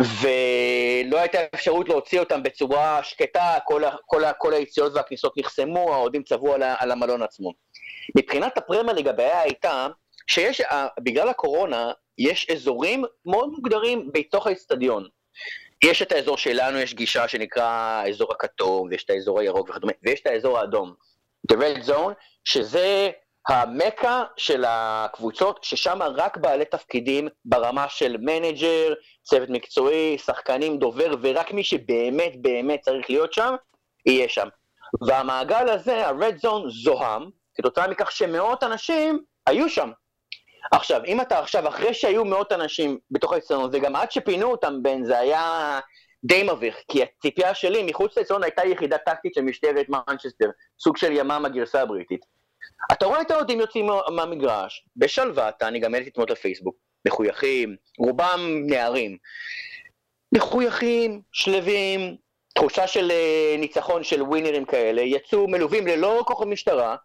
ולא 0.00 1.18
הייתה 1.18 1.38
אפשרות 1.54 1.88
להוציא 1.88 2.20
אותם 2.20 2.42
בצורה 2.42 3.00
שקטה, 3.02 3.58
כל, 3.64 3.82
כל, 4.06 4.22
כל 4.38 4.52
היציאות 4.54 4.92
והכניסות 4.94 5.32
נחסמו, 5.36 5.94
האוהדים 5.94 6.22
צבעו 6.22 6.54
על, 6.54 6.62
על 6.78 6.90
המלון 6.90 7.22
עצמו. 7.22 7.52
מבחינת 8.16 8.58
הפרמייר 8.58 8.96
ליג 8.96 9.08
הבעיה 9.08 9.40
הייתה 9.40 9.86
שיש, 10.26 10.62
בגלל 11.00 11.28
הקורונה, 11.28 11.92
יש 12.18 12.50
אזורים 12.50 13.04
מאוד 13.26 13.48
מוגדרים 13.48 14.10
בתוך 14.14 14.46
האצטדיון. 14.46 15.08
יש 15.84 16.02
את 16.02 16.12
האזור 16.12 16.36
שלנו, 16.36 16.78
יש 16.78 16.94
גישה 16.94 17.28
שנקרא 17.28 17.64
האזור 17.64 18.32
הכתום, 18.32 18.88
ויש 18.90 19.04
את 19.04 19.10
האזור 19.10 19.40
הירוק 19.40 19.68
וכדומה, 19.70 19.92
ויש 20.02 20.20
את 20.20 20.26
האזור 20.26 20.58
האדום. 20.58 20.94
The 21.52 21.56
Red 21.56 21.88
Zone, 21.88 22.12
שזה 22.44 23.10
המקה 23.48 24.24
של 24.36 24.64
הקבוצות, 24.68 25.64
ששם 25.64 25.98
רק 26.02 26.36
בעלי 26.36 26.64
תפקידים 26.64 27.28
ברמה 27.44 27.88
של 27.88 28.16
מנג'ר, 28.20 28.94
צוות 29.30 29.48
מקצועי, 29.48 30.18
שחקנים, 30.18 30.78
דובר, 30.78 31.14
ורק 31.22 31.52
מי 31.52 31.64
שבאמת 31.64 32.42
באמת 32.42 32.80
צריך 32.80 33.10
להיות 33.10 33.32
שם, 33.32 33.54
יהיה 34.06 34.28
שם. 34.28 34.48
והמעגל 35.06 35.68
הזה, 35.68 36.06
ה-Red 36.06 36.44
Zone, 36.46 36.68
זוהם, 36.68 37.30
כתוצאה 37.54 37.88
מכך 37.88 38.12
שמאות 38.12 38.62
אנשים 38.62 39.22
היו 39.46 39.68
שם. 39.68 39.90
עכשיו, 40.72 41.04
אם 41.04 41.20
אתה 41.20 41.38
עכשיו, 41.38 41.68
אחרי 41.68 41.94
שהיו 41.94 42.24
מאות 42.24 42.52
אנשים 42.52 42.98
בתוך 43.10 43.32
האצטדיון 43.32 43.64
הזה, 43.64 43.78
גם 43.78 43.96
עד 43.96 44.12
שפינו 44.12 44.50
אותם 44.50 44.82
בין, 44.82 45.04
זה 45.04 45.18
היה 45.18 45.80
די 46.24 46.42
מביך, 46.42 46.76
כי 46.90 47.02
הציפייה 47.02 47.54
שלי 47.54 47.82
מחוץ 47.82 48.18
לאצטדיון 48.18 48.42
הייתה 48.42 48.66
יחידה 48.66 48.98
טקטית 48.98 49.34
של 49.34 49.40
משטרת 49.40 49.86
מנצ'סטר, 49.88 50.50
סוג 50.80 50.96
של 50.96 51.12
ימ"מ 51.12 51.44
הגרסה 51.44 51.82
הבריטית. 51.82 52.20
אתה 52.92 53.06
רואה 53.06 53.20
את 53.20 53.30
האוהדים 53.30 53.60
יוצאים 53.60 53.86
מהמגרש, 54.16 54.86
בשלוותה, 54.96 55.68
אני 55.68 55.80
גם 55.80 55.94
העליתי 55.94 56.10
תמונות 56.10 56.30
לפייסבוק, 56.30 56.76
מחויכים, 57.06 57.76
רובם 57.98 58.62
נערים. 58.66 59.16
מחויכים, 60.32 61.20
שלווים, 61.32 62.16
תחושה 62.54 62.86
של 62.86 63.10
uh, 63.10 63.60
ניצחון 63.60 64.04
של 64.04 64.22
ווינרים 64.22 64.64
כאלה, 64.64 65.02
יצאו 65.02 65.48
מלווים 65.48 65.86
ללא 65.86 66.22
כוחות 66.26 66.48
משטרה, 66.48 66.96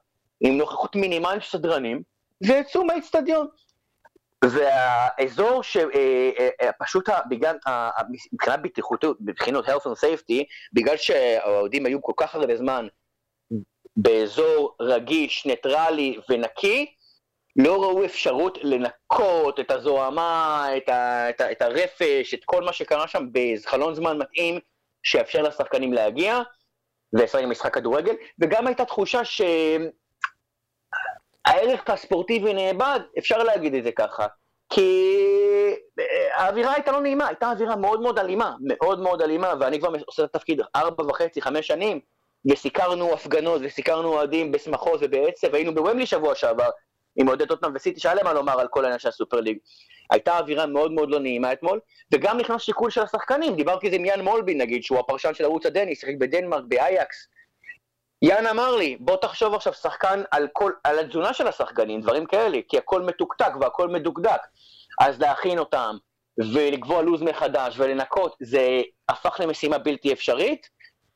עם 0.41 0.57
נוכחות 0.57 0.95
מינימלית 0.95 1.43
של 1.43 1.49
סדרנים, 1.49 2.01
ויצאו 2.41 2.85
מהאיצטדיון. 2.85 3.47
והאזור 4.49 5.63
שפשוט 5.63 7.09
אה, 7.09 7.15
אה, 7.15 7.21
בגלל, 7.29 7.57
מבחינת 8.33 8.61
בטיחותיות, 8.61 9.17
מבחינות 9.21 9.65
health 9.65 9.85
and 9.85 10.03
safety, 10.03 10.43
בגלל 10.73 10.97
שהאוהדים 10.97 11.85
היו 11.85 12.01
כל 12.01 12.13
כך 12.17 12.35
הרבה 12.35 12.57
זמן 12.57 12.87
באזור 13.97 14.75
רגיש, 14.79 15.45
ניטרלי 15.45 16.19
ונקי, 16.29 16.94
לא 17.55 17.83
ראו 17.83 18.05
אפשרות 18.05 18.57
לנקות 18.61 19.59
את 19.59 19.71
הזוהמה, 19.71 20.67
את, 20.77 20.89
ה, 20.89 21.29
את, 21.29 21.41
ה, 21.41 21.51
את 21.51 21.61
הרפש, 21.61 22.33
את 22.33 22.45
כל 22.45 22.63
מה 22.63 22.73
שקרה 22.73 23.07
שם 23.07 23.25
בחלון 23.31 23.95
זמן 23.95 24.17
מתאים 24.17 24.59
שיאפשר 25.03 25.41
לשחקנים 25.41 25.93
להגיע 25.93 26.41
ולשחק 27.13 27.43
משחק 27.43 27.73
כדורגל, 27.73 28.15
וגם 28.41 28.67
הייתה 28.67 28.85
תחושה 28.85 29.21
שהערך 31.45 31.89
הספורטיבי 31.89 32.53
נאבד, 32.53 32.99
אפשר 33.17 33.43
להגיד 33.43 33.75
את 33.75 33.83
זה 33.83 33.91
ככה, 33.91 34.27
כי 34.69 35.15
האווירה 36.35 36.73
הייתה 36.73 36.91
לא 36.91 37.01
נעימה, 37.01 37.27
הייתה 37.27 37.51
אווירה 37.51 37.75
מאוד 37.75 38.01
מאוד 38.01 38.19
אלימה, 38.19 38.55
מאוד 38.61 38.99
מאוד 38.99 39.21
אלימה, 39.21 39.53
ואני 39.59 39.79
כבר 39.79 39.93
עושה 40.05 40.23
את 40.23 40.35
התפקיד 40.35 40.61
ארבע 40.75 41.03
וחצי, 41.03 41.41
חמש 41.41 41.67
שנים, 41.67 41.99
וסיקרנו 42.51 43.13
הפגנות 43.13 43.61
וסיקרנו 43.63 44.07
אוהדים 44.07 44.51
בשמחות 44.51 44.99
ובעצב, 45.03 45.55
היינו 45.55 45.75
בוומלי 45.75 46.05
שבוע 46.05 46.35
שעבר 46.35 46.69
עם 47.15 47.27
אוהדי 47.27 47.45
טוטנאם 47.45 47.71
וסיטי, 47.75 47.99
שהיה 47.99 48.15
להם 48.15 48.25
מה 48.25 48.33
לומר 48.33 48.59
על 48.59 48.67
כל 48.67 48.83
העניין 48.83 48.99
של 48.99 49.09
הסופר 49.09 49.41
ליג. 49.41 49.57
הייתה 50.11 50.37
אווירה 50.37 50.65
מאוד 50.65 50.91
מאוד 50.91 51.09
לא 51.09 51.19
נעימה 51.19 51.53
אתמול, 51.53 51.79
וגם 52.11 52.37
נכנס 52.37 52.61
שיקול 52.61 52.89
של 52.89 53.01
השחקנים, 53.01 53.55
דיברתי 53.55 53.87
על 53.87 53.93
עם 53.93 54.05
יאן 54.05 54.21
מולבי 54.21 54.55
נגיד, 54.55 54.83
שהוא 54.83 54.99
הפרשן 54.99 55.33
של 55.33 55.43
ערוץ 55.43 55.65
הדני, 55.65 55.95
שיחק 55.95 56.13
בדנמרק, 56.19 56.63
באייקס. 56.67 57.27
יאן 58.21 58.47
אמר 58.47 58.75
לי, 58.75 58.97
בוא 58.99 59.17
תחשוב 59.17 59.53
עכשיו 59.53 59.73
שחקן 59.73 60.23
על, 60.31 60.47
כל, 60.53 60.71
על 60.83 60.99
התזונה 60.99 61.33
של 61.33 61.47
השחקנים, 61.47 62.01
דברים 62.01 62.25
כאלה, 62.25 62.57
כי 62.69 62.77
הכל 62.77 63.01
מתוקתק 63.01 63.51
והכל 63.61 63.87
מדוקדק. 63.87 64.41
אז 65.01 65.21
להכין 65.21 65.59
אותם, 65.59 65.97
ולקבוע 66.53 67.01
לו"ז 67.01 67.21
מחדש, 67.21 67.75
ולנקות, 67.77 68.35
זה 68.39 68.81
הפך 69.09 69.39
למשימה 69.39 69.77
בלתי 69.77 70.13
אפשרית, 70.13 70.69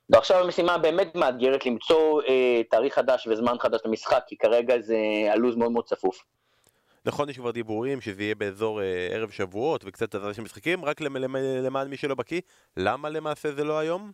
ועכשיו 0.09 0.43
המשימה 0.43 0.77
באמת 0.77 1.15
מאתגרת 1.15 1.65
למצוא 1.65 2.21
אה, 2.21 2.61
תאריך 2.69 2.95
חדש 2.95 3.27
וזמן 3.27 3.55
חדש 3.59 3.81
למשחק, 3.85 4.23
כי 4.27 4.37
כרגע 4.37 4.79
זה 4.79 4.97
הלו"ז 5.31 5.55
מאוד 5.55 5.71
מאוד 5.71 5.85
צפוף. 5.85 6.23
נכון, 7.05 7.29
יש 7.29 7.37
כבר 7.37 7.51
דיבורים 7.51 8.01
שזה 8.01 8.23
יהיה 8.23 8.35
באזור 8.35 8.81
אה, 8.81 9.07
ערב 9.11 9.29
שבועות 9.29 9.81
וקצת 9.85 10.15
הזזה 10.15 10.33
של 10.33 10.41
משחקים, 10.41 10.85
רק 10.85 11.01
למען 11.01 11.87
מי 11.87 11.97
שלא 11.97 12.15
בקיא, 12.15 12.41
למה 12.77 13.09
למעשה 13.09 13.51
זה 13.51 13.63
לא 13.63 13.79
היום? 13.79 14.11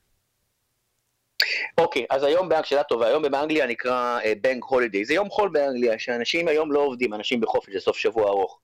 אוקיי, 1.78 2.02
okay, 2.02 2.06
אז 2.10 2.24
היום, 2.24 2.50
שאלה 2.64 2.84
טובה, 2.84 3.08
היום 3.08 3.24
באנגליה 3.24 3.68
נקרא 3.68 4.20
bank 4.42 4.64
אה, 4.64 4.68
holiday, 4.70 5.06
זה 5.06 5.14
יום 5.14 5.30
חול 5.30 5.50
באנגליה, 5.50 6.00
שאנשים 6.00 6.48
היום 6.48 6.72
לא 6.72 6.80
עובדים, 6.80 7.14
אנשים 7.14 7.42
בחופש, 7.42 7.74
זה 7.74 7.80
סוף 7.80 7.98
שבוע 7.98 8.28
ארוך. 8.28 8.60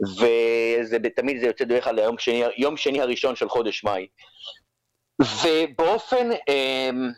וזה 0.00 0.98
תמיד 1.16 1.40
זה 1.40 1.46
יוצא 1.46 1.64
דרך 1.64 1.84
כלל 1.84 1.98
יום 1.98 2.18
שני, 2.18 2.42
יום 2.56 2.76
שני 2.76 3.00
הראשון 3.00 3.36
של 3.36 3.48
חודש 3.48 3.84
מאי. 3.84 4.06
ובאופן 5.20 6.28
אמ, 6.48 7.10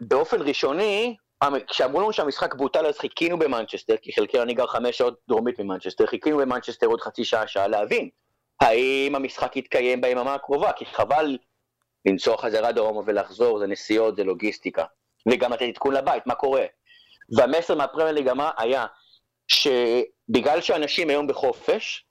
באופן 0.00 0.42
ראשוני, 0.42 1.16
כשאמרו 1.68 2.00
לנו 2.00 2.12
שהמשחק 2.12 2.54
בוטל 2.54 2.86
אז 2.86 2.98
חיכינו 2.98 3.38
במנצ'סטר, 3.38 3.96
כי 4.02 4.12
חלקי 4.12 4.40
אני 4.40 4.54
גר 4.54 4.66
חמש 4.66 4.98
שעות 4.98 5.20
דרומית 5.28 5.60
ממנצ'סטר, 5.60 6.06
חיכינו 6.06 6.38
במנצ'סטר 6.38 6.86
עוד 6.86 7.00
חצי 7.00 7.24
שעה, 7.24 7.46
שעה 7.46 7.68
להבין 7.68 8.08
האם 8.60 9.14
המשחק 9.14 9.56
יתקיים 9.56 10.00
ביממה 10.00 10.34
הקרובה, 10.34 10.72
כי 10.72 10.86
חבל 10.86 11.38
לנסוע 12.06 12.38
חזרה 12.38 12.72
דרומה 12.72 13.00
ולחזור, 13.06 13.58
זה 13.58 13.66
נסיעות, 13.66 14.16
זה 14.16 14.24
לוגיסטיקה. 14.24 14.84
וגם 15.28 15.52
לתת 15.52 15.62
עדכון 15.62 15.94
לבית, 15.94 16.26
מה 16.26 16.34
קורה. 16.34 16.64
והמסר 17.36 17.74
מהפרמייר 17.74 18.12
ליג 18.12 18.30
היה 18.58 18.86
שבגלל 19.48 20.60
שאנשים 20.60 21.10
היום 21.10 21.26
בחופש, 21.26 22.06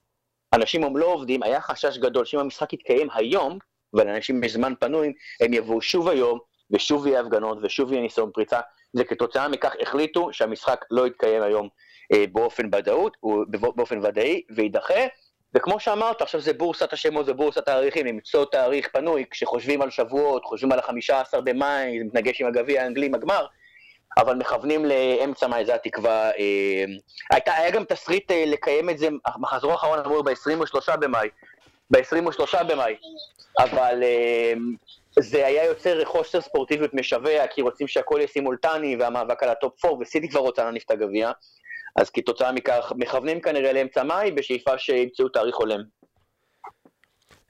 אנשים 0.53 0.83
היום 0.83 0.97
לא 0.97 1.05
עובדים, 1.05 1.43
היה 1.43 1.61
חשש 1.61 1.97
גדול 1.97 2.25
שאם 2.25 2.39
המשחק 2.39 2.73
יתקיים 2.73 3.07
היום, 3.13 3.59
ולאנשים 3.95 4.43
יש 4.43 4.53
זמן 4.53 4.73
פנוי, 4.79 5.13
הם 5.41 5.53
יבואו 5.53 5.81
שוב 5.81 6.09
היום, 6.09 6.39
ושוב 6.71 7.07
יהיה 7.07 7.19
הפגנות, 7.19 7.57
ושוב 7.61 7.91
יהיה 7.91 8.01
ניסיון 8.01 8.31
פריצה, 8.33 8.59
וכתוצאה 8.95 9.47
מכך 9.47 9.73
החליטו 9.81 10.33
שהמשחק 10.33 10.85
לא 10.91 11.07
יתקיים 11.07 11.41
היום 11.41 11.69
אה, 12.13 12.25
באופן 12.31 12.65
ודאות, 12.75 13.17
באופן 13.75 13.99
ודאי, 14.05 14.41
ויידחה. 14.55 15.07
וכמו 15.55 15.79
שאמרת, 15.79 16.21
עכשיו 16.21 16.41
זה 16.41 16.53
בורסת 16.53 16.93
השמות 16.93 17.29
ובורסת 17.29 17.57
התאריכים, 17.57 18.05
למצוא 18.05 18.45
תאריך 18.45 18.87
פנוי, 18.93 19.25
כשחושבים 19.31 19.81
על 19.81 19.89
שבועות, 19.89 20.45
חושבים 20.45 20.71
על 20.71 20.79
החמישה 20.79 21.21
עשר 21.21 21.41
במאי, 21.41 21.99
זה 21.99 22.05
מתנגש 22.05 22.41
עם 22.41 22.47
הגביע 22.47 22.83
האנגלי 22.83 23.05
עם 23.05 23.15
הגמר, 23.15 23.45
אבל 24.17 24.35
מכוונים 24.35 24.85
לאמצע 24.85 25.47
מאי, 25.47 25.65
זו 25.65 25.73
התקווה. 25.73 26.31
אה, 26.31 26.85
הייתה, 27.31 27.53
היה 27.53 27.71
גם 27.71 27.83
תסריט 27.83 28.31
אה, 28.31 28.43
לקיים 28.47 28.89
את 28.89 28.97
זה, 28.97 29.07
מחזור 29.37 29.71
האחרון 29.71 29.99
אמור 29.99 30.23
ב-23 30.23 30.97
במאי, 30.97 31.29
ב-23 31.91 32.63
במאי. 32.63 32.95
אבל 33.59 34.03
אה, 34.03 34.53
זה 35.19 35.47
היה 35.47 35.65
יוצר 35.65 36.05
חוסר 36.05 36.41
ספורטיביות 36.41 36.93
משווע, 36.93 37.47
כי 37.47 37.61
רוצים 37.61 37.87
שהכל 37.87 38.15
יהיה 38.17 38.27
סימולטני, 38.27 38.95
והמאבק 38.95 39.43
על 39.43 39.49
ה 39.49 39.58
top 39.58 39.85
4, 39.85 39.97
וסיטי 40.01 40.29
כבר 40.29 40.39
רוצה 40.39 40.63
להניף 40.63 40.83
את 40.85 40.91
הגביע. 40.91 41.31
אז 41.95 42.09
כתוצאה 42.09 42.51
מכך, 42.51 42.93
מכוונים 42.95 43.41
כנראה 43.41 43.73
לאמצע 43.73 44.03
מאי, 44.03 44.31
בשאיפה 44.31 44.77
שימצאו 44.77 45.29
תאריך 45.29 45.55
הולם. 45.55 45.83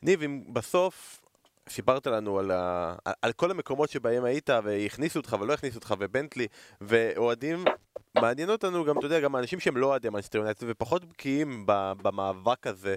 ניב, 0.03 0.23
אם 0.23 0.43
בסוף 0.53 1.21
סיפרת 1.69 2.07
לנו 2.07 2.39
על, 2.39 2.51
ה... 2.51 2.95
על 3.21 3.31
כל 3.33 3.51
המקומות 3.51 3.89
שבהם 3.89 4.23
היית 4.23 4.49
והכניסו 4.63 5.19
אותך 5.19 5.35
ולא 5.41 5.53
הכניסו 5.53 5.75
אותך 5.75 5.93
ובנטלי 5.99 6.47
ואוהדים 6.81 7.63
מעניין 8.15 8.49
אותנו 8.49 8.85
גם, 8.85 8.97
אתה 8.97 9.05
יודע, 9.05 9.19
גם 9.19 9.35
אנשים 9.35 9.59
שהם 9.59 9.77
לא 9.77 9.85
אוהדי 9.85 10.09
מנצ'סטר 10.09 10.37
יונייטד 10.37 10.65
ופחות 10.69 11.05
בקיאים 11.05 11.63
במאבק 12.01 12.67
הזה 12.67 12.95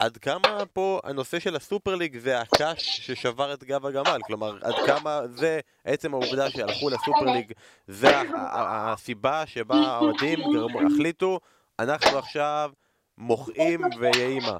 עד 0.00 0.16
כמה 0.16 0.62
פה 0.72 1.00
הנושא 1.04 1.38
של 1.38 1.56
הסופר 1.56 1.94
ליג 1.94 2.18
זה 2.18 2.40
הקש 2.40 3.00
ששבר 3.00 3.54
את 3.54 3.64
גב 3.64 3.86
הגמל, 3.86 4.18
כלומר 4.26 4.58
עד 4.62 4.74
כמה 4.86 5.20
זה 5.34 5.60
עצם 5.84 6.14
העובדה 6.14 6.50
שהלכו 6.50 6.90
לסופר 6.90 7.24
ליג 7.24 7.52
זה 7.86 8.08
הסיבה 8.42 9.46
שבה 9.46 9.76
האוהדים 9.76 10.38
החליטו 10.86 11.40
אנחנו 11.78 12.18
עכשיו 12.18 12.70
מוחאים 13.18 13.80
ויהי 13.98 14.38
מה. 14.40 14.56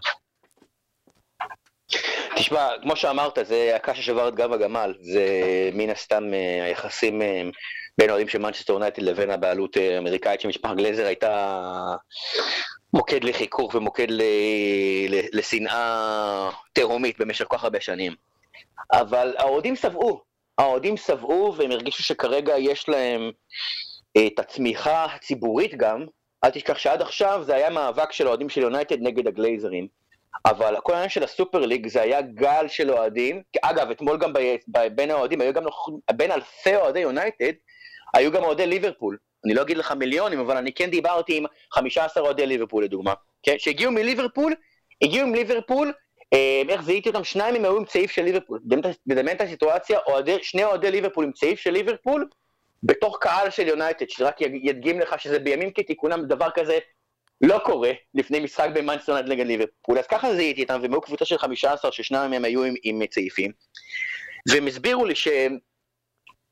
תשמע, 2.37 2.69
כמו 2.83 2.97
שאמרת, 2.97 3.39
זה 3.43 3.73
הקש 3.77 3.99
ששבר 4.01 4.29
את 4.29 4.35
גב 4.35 4.53
הגמל, 4.53 4.95
זה 5.01 5.25
מן 5.73 5.91
הסתם 5.91 6.35
אה, 6.35 6.65
היחסים 6.65 7.23
אה, 7.23 7.43
בין 7.99 8.09
האוהדים 8.09 8.29
של 8.29 8.39
מנצ'סטר 8.39 8.73
יונייטד 8.73 9.03
לבין 9.03 9.31
הבעלות 9.31 9.77
האמריקאית 9.77 10.41
של 10.41 10.49
משפחת 10.49 10.77
גלזר 10.77 11.07
הייתה 11.07 11.57
מוקד 12.95 13.25
לחיכוך 13.25 13.75
ומוקד 13.75 14.07
לשנאה 15.33 16.51
תהומית 16.73 17.21
במשך 17.21 17.45
כל 17.49 17.57
כך 17.57 17.65
הרבה 17.65 17.81
שנים. 17.81 18.15
אבל 18.93 19.35
האוהדים 19.39 19.77
שבעו, 19.77 20.21
האוהדים 20.59 20.97
שבעו 20.97 21.55
והם 21.57 21.71
הרגישו 21.71 22.03
שכרגע 22.03 22.59
יש 22.59 22.89
להם 22.89 23.31
אה, 24.17 24.27
את 24.27 24.39
הצמיחה 24.39 25.05
הציבורית 25.05 25.75
גם, 25.75 26.07
אל 26.45 26.51
תשכח 26.51 26.79
שעד 26.79 27.03
עכשיו 27.03 27.43
זה 27.45 27.55
היה 27.55 27.71
מאבק 27.71 28.13
של 28.13 28.29
אוהדים 28.29 28.49
של 28.49 28.61
יונייטד 28.61 28.97
נגד 29.01 29.27
הגלייזרים. 29.27 30.01
אבל 30.47 30.77
כל 30.83 30.93
העניין 30.93 31.11
של 31.11 31.25
הסופר 31.25 31.59
ליג 31.59 31.89
זה 31.89 32.03
היה 32.03 32.23
גל 32.23 32.69
של 32.69 32.91
אוהדים, 32.91 33.43
אגב 33.63 33.91
אתמול 33.91 34.19
גם 34.19 34.33
ב, 34.33 34.39
ב, 34.69 34.79
בין 34.95 35.11
האוהדים, 35.11 35.41
היו 35.41 35.53
גם 35.53 35.63
בין 36.13 36.33
אלפי 36.33 36.77
אוהדי 36.77 37.01
יונייטד, 37.01 37.53
היו 38.15 38.33
גם 38.33 38.45
אוהדי 38.45 38.67
ליברפול, 38.67 39.17
אני 39.45 39.55
לא 39.55 39.63
אגיד 39.63 39.77
לך 39.77 39.93
מיליונים, 39.93 40.41
אבל 40.41 40.57
אני 40.57 40.73
כן 40.73 40.91
דיברתי 40.91 41.37
עם 41.37 41.45
15 41.73 42.23
אוהדי 42.23 42.47
ליברפול 42.47 42.85
לדוגמה, 42.85 43.15
כן? 43.43 43.55
שהגיעו 43.59 43.93
מליברפול, 43.93 44.55
הגיעו 45.03 45.27
עם 45.27 45.35
ליברפול, 45.35 45.93
אה, 46.33 46.63
איך 46.69 46.83
זיהיתי 46.83 47.09
אותם? 47.09 47.25
שניים 47.25 47.55
הם 47.55 47.65
היו 47.65 47.77
עם 47.77 47.85
צעיף 47.85 48.11
של 48.11 48.23
ליברפול. 48.23 48.61
מדמיין 49.07 49.37
את 49.37 49.41
הסיטואציה, 49.41 49.99
שני 50.43 50.65
אוהדי 50.65 50.91
ליברפול 50.91 51.25
עם 51.25 51.33
צעיף 51.33 51.61
של 51.61 51.71
ליברפול, 51.71 52.29
בתוך 52.83 53.19
קהל 53.21 53.51
של 53.51 53.69
יונייטד, 53.69 54.09
שרק 54.09 54.41
ידגים 54.41 55.01
לך 55.01 55.21
שזה 55.21 55.39
בימים 55.39 55.71
כתיקונם 55.71 56.27
דבר 56.27 56.49
כזה 56.55 56.79
לא 57.41 57.59
קורה 57.59 57.93
לפני 58.15 58.41
משחק 58.41 58.69
במאנסטרנד 58.75 59.29
נגד 59.29 59.47
ליברפול. 59.47 59.99
אז 59.99 60.07
ככה 60.07 60.35
זיהיתי 60.35 60.63
אותם, 60.63 60.79
והם 60.83 60.93
היו 60.93 61.01
קבוצה 61.01 61.25
של 61.25 61.39
15 61.39 61.93
ששניים 61.93 62.31
מהם 62.31 62.45
היו 62.45 62.65
עם, 62.65 62.75
עם 62.83 63.07
צעיפים. 63.07 63.53
והם 64.49 64.67
הסבירו 64.67 65.05
לי 65.05 65.15
שהם 65.15 65.59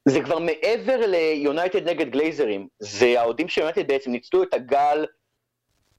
זה 0.05 0.21
כבר 0.21 0.39
מעבר 0.39 1.07
ליונייטד 1.07 1.89
נגד 1.89 2.11
גלייזרים, 2.11 2.69
זה 2.79 3.21
האוהדים 3.21 3.49
של 3.49 3.61
יונייטד 3.61 3.89
בעצם 3.89 4.11
ניצלו 4.11 4.43
את 4.43 4.55
הגל 4.55 5.07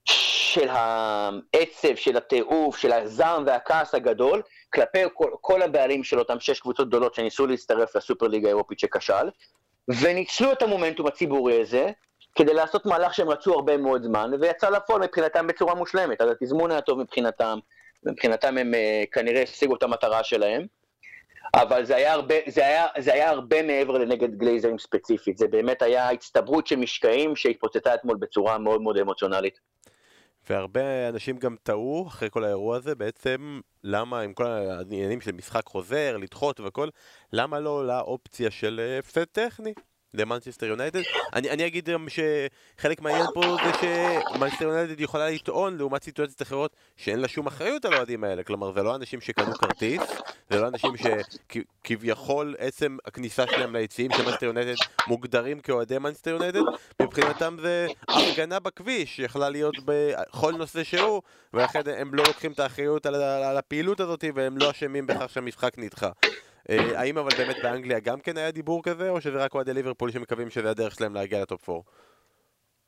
של 0.04 0.68
העצב, 0.68 1.94
של 1.94 2.16
הטירוף, 2.16 2.76
של 2.76 2.92
הזעם 2.92 3.44
והכעס 3.46 3.94
הגדול, 3.94 4.42
כלפי 4.74 4.98
כל, 5.14 5.30
כל 5.40 5.62
הבעלים 5.62 6.04
של 6.04 6.18
אותם 6.18 6.40
שש 6.40 6.60
קבוצות 6.60 6.88
גדולות 6.88 7.14
שניסו 7.14 7.46
להצטרף 7.46 7.96
לסופר 7.96 8.26
ליגה 8.26 8.48
האירופית 8.48 8.78
שכשל, 8.78 9.30
וניצלו 10.00 10.52
את 10.52 10.62
המומנטום 10.62 11.06
הציבורי 11.06 11.60
הזה, 11.60 11.90
כדי 12.34 12.54
לעשות 12.54 12.86
מהלך 12.86 13.14
שהם 13.14 13.28
רצו 13.28 13.54
הרבה 13.54 13.76
מאוד 13.76 14.02
זמן, 14.02 14.30
ויצא 14.40 14.70
לפועל 14.70 15.02
מבחינתם 15.02 15.46
בצורה 15.46 15.74
מושלמת, 15.74 16.20
אז 16.20 16.30
התזמון 16.30 16.70
היה 16.70 16.80
טוב 16.80 16.98
מבחינתם, 16.98 17.58
מבחינתם 18.06 18.58
הם 18.58 18.74
uh, 18.74 19.10
כנראה 19.12 19.42
השיגו 19.42 19.74
את 19.74 19.82
המטרה 19.82 20.24
שלהם. 20.24 20.66
אבל 21.54 21.84
זה 21.84 21.96
היה, 21.96 22.12
הרבה, 22.12 22.34
זה, 22.46 22.66
היה, 22.66 22.86
זה 22.98 23.12
היה 23.12 23.30
הרבה 23.30 23.62
מעבר 23.62 23.98
לנגד 23.98 24.34
גלייזרים 24.34 24.78
ספציפית, 24.78 25.38
זה 25.38 25.48
באמת 25.48 25.82
היה 25.82 26.10
הצטברות 26.10 26.66
של 26.66 26.76
משקעים 26.76 27.36
שהתפוצצה 27.36 27.94
אתמול 27.94 28.16
בצורה 28.16 28.58
מאוד 28.58 28.82
מאוד 28.82 28.96
אמוציונלית. 28.96 29.60
והרבה 30.50 31.08
אנשים 31.08 31.38
גם 31.38 31.56
טעו 31.62 32.04
אחרי 32.08 32.30
כל 32.30 32.44
האירוע 32.44 32.76
הזה 32.76 32.94
בעצם 32.94 33.60
למה 33.84 34.20
עם 34.20 34.34
כל 34.34 34.46
העניינים 34.46 35.20
של 35.20 35.32
משחק 35.32 35.66
חוזר, 35.66 36.16
לדחות 36.16 36.60
וכל, 36.60 36.88
למה 37.32 37.60
לא 37.60 37.70
עולה 37.70 38.00
אופציה 38.00 38.50
של 38.50 38.80
אה, 38.82 38.98
הפסד 38.98 39.24
טכני? 39.24 39.72
למנצ'סטר 40.14 40.66
יונייטד. 40.66 41.00
אני, 41.32 41.50
אני 41.50 41.66
אגיד 41.66 41.88
גם 41.88 42.06
שחלק 42.08 43.00
מהעניין 43.00 43.26
פה 43.34 43.56
זה 43.64 43.70
שמנצ'סטר 44.34 44.64
יונייטד 44.64 45.00
יכולה 45.00 45.30
לטעון 45.30 45.76
לעומת 45.76 46.02
סיטואציות 46.04 46.42
אחרות 46.42 46.76
שאין 46.96 47.20
לה 47.20 47.28
שום 47.28 47.46
אחריות 47.46 47.84
על 47.84 47.92
האוהדים 47.92 48.24
האלה. 48.24 48.42
כלומר 48.42 48.72
זה 48.72 48.82
לא 48.82 48.94
אנשים 48.94 49.20
שקנו 49.20 49.54
כרטיס, 49.54 50.02
זה 50.50 50.60
לא 50.60 50.68
אנשים 50.68 50.92
שכביכול 50.96 52.54
עצם 52.58 52.96
הכניסה 53.04 53.44
שלהם 53.46 53.76
ליציעים 53.76 54.10
של 54.16 54.22
מנצ'סטר 54.22 54.46
יונייטד 54.46 54.74
מוגדרים 55.06 55.60
כאוהדי 55.60 55.98
מנצ'סטר 55.98 56.30
יונייטד. 56.30 56.60
מבחינתם 57.02 57.56
זה 57.60 57.86
הפגנה 58.08 58.60
בכביש 58.60 59.16
שיכולה 59.16 59.50
להיות 59.50 59.74
בכל 59.84 60.52
נושא 60.52 60.84
שהוא, 60.84 61.22
ולכן 61.54 61.80
הם 61.96 62.14
לא 62.14 62.24
לוקחים 62.26 62.52
את 62.52 62.60
האחריות 62.60 63.06
על, 63.06 63.14
על 63.14 63.56
הפעילות 63.56 64.00
הזאת 64.00 64.24
והם 64.34 64.58
לא 64.58 64.70
אשמים 64.70 65.06
בכך 65.06 65.30
שהמשחק 65.30 65.78
נדחה. 65.78 66.10
אה, 66.70 67.00
האם 67.00 67.18
אבל 67.18 67.30
באמת 67.38 67.56
באנגליה 67.62 68.00
גם 68.00 68.20
כן 68.20 68.36
היה 68.36 68.50
דיבור 68.50 68.82
כזה, 68.82 69.10
או 69.10 69.20
שזה 69.20 69.38
רק 69.38 69.54
אוהדי 69.54 69.74
ליברפול 69.74 70.10
שמקווים 70.10 70.50
שזה 70.50 70.70
הדרך 70.70 70.94
שלהם 70.94 71.14
להגיע 71.14 71.42
ל 71.42 71.48
top 71.48 71.68
4? 71.68 71.80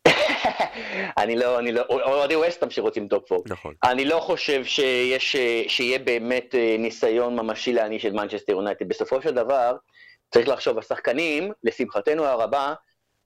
אני 1.22 1.36
לא, 1.36 1.58
אני 1.58 1.72
לא, 1.72 1.82
אוהדי 1.90 2.36
ווסטאם 2.36 2.70
שרוצים 2.70 3.08
top 3.08 3.32
4. 3.32 3.44
נכון. 3.46 3.74
אני 3.84 4.04
לא 4.04 4.20
חושב 4.20 4.64
שיש, 4.64 5.36
שיהיה 5.68 5.98
באמת 5.98 6.54
אה, 6.54 6.76
ניסיון 6.78 7.36
ממשי 7.36 7.72
להעניש 7.72 8.06
את 8.06 8.12
מנצ'סטר 8.12 8.52
יונייטד. 8.52 8.88
בסופו 8.88 9.22
של 9.22 9.34
דבר, 9.34 9.76
צריך 10.30 10.48
לחשוב, 10.48 10.78
השחקנים, 10.78 11.52
לשמחתנו 11.64 12.24
הרבה, 12.24 12.74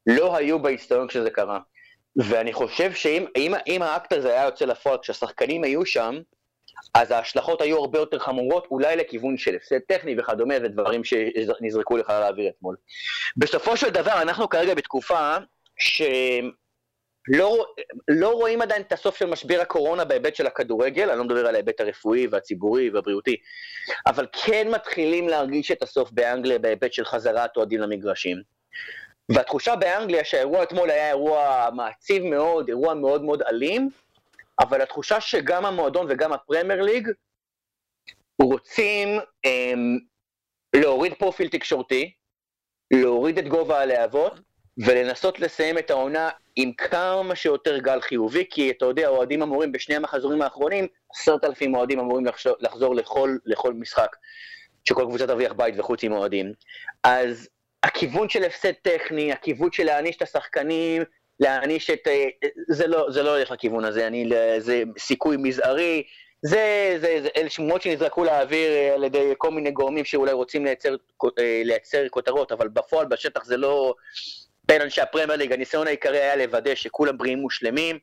לא 0.06 0.36
היו 0.36 0.62
בהיסטוריה 0.62 1.08
כשזה 1.08 1.30
קרה. 1.30 1.60
ואני 2.16 2.52
חושב 2.52 2.92
שאם 2.92 3.24
אם, 3.36 3.54
אם 3.66 3.82
האקט 3.82 4.12
הזה 4.12 4.28
היה 4.28 4.44
יוצא 4.44 4.64
לפועל 4.64 4.98
כשהשחקנים 5.02 5.64
היו 5.64 5.86
שם, 5.86 6.18
אז 6.94 7.10
ההשלכות 7.10 7.60
היו 7.60 7.78
הרבה 7.78 7.98
יותר 7.98 8.18
חמורות, 8.18 8.66
אולי 8.70 8.96
לכיוון 8.96 9.38
של 9.38 9.54
הפסד 9.54 9.78
טכני 9.78 10.14
וכדומה, 10.18 10.54
ודברים 10.62 11.04
שנזרקו 11.04 11.96
לך 11.96 12.10
לאוויר 12.10 12.48
אתמול. 12.48 12.76
בסופו 13.36 13.76
של 13.76 13.90
דבר, 13.90 14.22
אנחנו 14.22 14.48
כרגע 14.48 14.74
בתקופה 14.74 15.36
שלא 15.78 17.66
לא 18.08 18.28
רואים 18.32 18.62
עדיין 18.62 18.82
את 18.82 18.92
הסוף 18.92 19.16
של 19.16 19.26
משבר 19.26 19.60
הקורונה 19.60 20.04
בהיבט 20.04 20.34
של 20.34 20.46
הכדורגל, 20.46 21.10
אני 21.10 21.18
לא 21.18 21.24
מדבר 21.24 21.46
על 21.46 21.54
ההיבט 21.54 21.80
הרפואי 21.80 22.26
והציבורי 22.26 22.90
והבריאותי, 22.90 23.36
אבל 24.06 24.26
כן 24.44 24.68
מתחילים 24.70 25.28
להרגיש 25.28 25.70
את 25.70 25.82
הסוף 25.82 26.10
באנגליה 26.10 26.58
בהיבט 26.58 26.92
של 26.92 27.04
חזרת 27.04 27.56
אוהדים 27.56 27.80
למגרשים. 27.80 28.56
והתחושה 29.28 29.76
באנגליה 29.76 30.24
שהאירוע 30.24 30.62
אתמול 30.62 30.90
היה 30.90 31.08
אירוע 31.08 31.68
מעציב 31.74 32.24
מאוד, 32.24 32.68
אירוע 32.68 32.94
מאוד 32.94 33.22
מאוד 33.22 33.42
אלים, 33.42 33.90
אבל 34.60 34.82
התחושה 34.82 35.20
שגם 35.20 35.66
המועדון 35.66 36.06
וגם 36.08 36.32
הפרמייר 36.32 36.82
ליג 36.82 37.08
רוצים 38.42 39.08
הם, 39.44 39.98
להוריד 40.76 41.14
פרופיל 41.14 41.48
תקשורתי, 41.48 42.12
להוריד 42.90 43.38
את 43.38 43.48
גובה 43.48 43.80
הלהבות, 43.80 44.40
ולנסות 44.78 45.40
לסיים 45.40 45.78
את 45.78 45.90
העונה 45.90 46.30
עם 46.56 46.72
כמה 46.72 47.34
שיותר 47.34 47.78
גל 47.78 48.00
חיובי, 48.00 48.44
כי 48.50 48.70
אתה 48.70 48.84
יודע, 48.84 49.06
האוהדים 49.06 49.42
אמורים 49.42 49.72
בשני 49.72 49.96
המחזורים 49.96 50.42
האחרונים, 50.42 50.86
עשרת 51.14 51.44
אלפים 51.44 51.74
אוהדים 51.74 51.98
אמורים 52.00 52.26
לחזור, 52.26 52.54
לחזור 52.60 52.94
לכל, 52.94 53.36
לכל 53.46 53.74
משחק, 53.74 54.16
שכל 54.84 55.04
קבוצה 55.08 55.26
תרוויח 55.26 55.52
בית 55.52 55.74
וחוץ 55.78 56.04
עם 56.04 56.12
אוהדים. 56.12 56.52
אז 57.04 57.48
הכיוון 57.82 58.28
של 58.28 58.44
הפסד 58.44 58.72
טכני, 58.72 59.32
הכיוון 59.32 59.72
של 59.72 59.84
להעניש 59.84 60.16
את 60.16 60.22
השחקנים, 60.22 61.02
להעניש 61.40 61.90
את... 61.90 62.08
אה, 62.08 62.26
זה 62.68 62.86
לא, 62.86 63.10
זה 63.10 63.22
לא 63.22 63.36
הולך 63.36 63.50
לכיוון 63.50 63.84
הזה, 63.84 64.06
אני, 64.06 64.30
זה 64.58 64.82
סיכוי 64.98 65.36
מזערי, 65.36 66.02
זה, 66.42 66.96
זה, 67.00 67.18
זה 67.22 67.28
אלה 67.36 67.50
שמועות 67.50 67.82
שנזרקו 67.82 68.24
לאוויר 68.24 68.70
אה, 68.70 68.94
על 68.94 69.04
ידי 69.04 69.32
כל 69.38 69.50
מיני 69.50 69.70
גורמים 69.70 70.04
שאולי 70.04 70.32
רוצים 70.32 70.64
לייצר, 70.64 70.96
אה, 71.38 71.62
לייצר 71.64 72.08
כותרות, 72.08 72.52
אבל 72.52 72.68
בפועל, 72.68 73.06
בשטח 73.06 73.44
זה 73.44 73.56
לא... 73.56 73.94
בין 74.68 74.82
אנשי 74.82 75.00
הפרמייר 75.00 75.38
ליג, 75.38 75.52
הניסיון 75.52 75.86
העיקרי 75.86 76.18
היה 76.18 76.36
לוודא 76.36 76.74
שכולם 76.74 77.18
בריאים 77.18 77.38
מושלמים, 77.38 77.98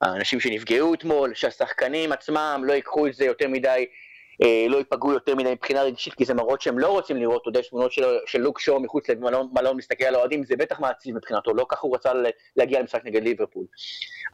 האנשים 0.00 0.40
שנפגעו 0.40 0.94
אתמול, 0.94 1.34
שהשחקנים 1.34 2.12
עצמם 2.12 2.62
לא 2.66 2.72
ייקחו 2.72 3.06
את 3.06 3.14
זה 3.14 3.24
יותר 3.24 3.48
מדי 3.48 3.68
אה, 3.68 3.84
לא 4.68 4.76
ייפגעו 4.76 5.12
יותר 5.12 5.34
מדי 5.34 5.52
מבחינה 5.52 5.82
רגשית, 5.82 6.14
כי 6.14 6.24
זה 6.24 6.34
מראות 6.34 6.60
שהם 6.60 6.78
לא 6.78 6.88
רוצים 6.88 7.16
לראות, 7.16 7.42
אתה 7.42 7.48
יודע, 7.48 7.60
תמונות 7.62 7.92
של, 7.92 8.38
לוק 8.38 8.60
שואו 8.60 8.80
מחוץ 8.80 9.08
למלון 9.08 9.76
מסתכל 9.76 10.04
על 10.04 10.14
האוהדים, 10.14 10.44
זה 10.44 10.56
בטח 10.56 10.80
מעציב 10.80 11.16
מבחינתו, 11.16 11.54
לא 11.54 11.66
ככה 11.68 11.80
הוא 11.82 11.94
רצה 11.94 12.12
להגיע 12.56 12.80
למשחק 12.80 13.04
נגד 13.04 13.22
ליברפול. 13.22 13.64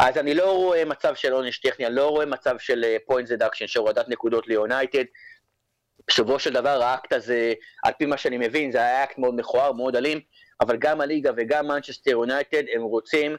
אז 0.00 0.18
אני 0.18 0.34
לא 0.34 0.56
רואה 0.56 0.84
מצב 0.84 1.14
של 1.14 1.32
עונש 1.32 1.58
טכני, 1.58 1.86
אני 1.86 1.94
לא 1.94 2.08
רואה 2.08 2.26
מצב 2.26 2.58
של 2.58 2.84
points 3.06 3.28
deduction, 3.28 3.66
של 3.66 3.80
הורדת 3.80 4.08
נקודות 4.08 4.46
ליונייטד. 4.46 5.04
בסופו 6.08 6.38
של 6.38 6.52
דבר 6.52 6.82
האקט 6.82 7.12
הזה, 7.12 7.52
על 7.84 7.92
פי 7.98 8.06
מה 8.06 8.16
שאני 8.16 8.38
מבין, 8.38 8.72
זה 8.72 8.78
היה 8.78 9.04
אקט 9.04 9.18
מאוד 9.18 9.34
מכוער, 9.34 9.72
מאוד 9.72 9.96
אלים, 9.96 10.20
אבל 10.60 10.76
גם 10.76 11.00
הליגה 11.00 11.30
וגם 11.36 11.68
מנצ'סטר 11.68 12.10
יונייטד, 12.10 12.62
הם 12.74 12.82
רוצים 12.82 13.36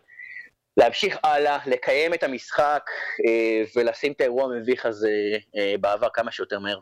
להמשיך 0.78 1.18
הלאה, 1.24 1.58
לקיים 1.66 2.14
את 2.14 2.24
המשחק 2.24 2.90
אה, 3.28 3.64
ולשים 3.76 4.12
את 4.12 4.22
האירוע 4.22 4.44
המביך 4.44 4.86
הזה 4.86 5.12
אה, 5.56 5.76
בעבר 5.82 6.08
כמה 6.14 6.32
שיותר 6.32 6.60
מהר. 6.60 6.80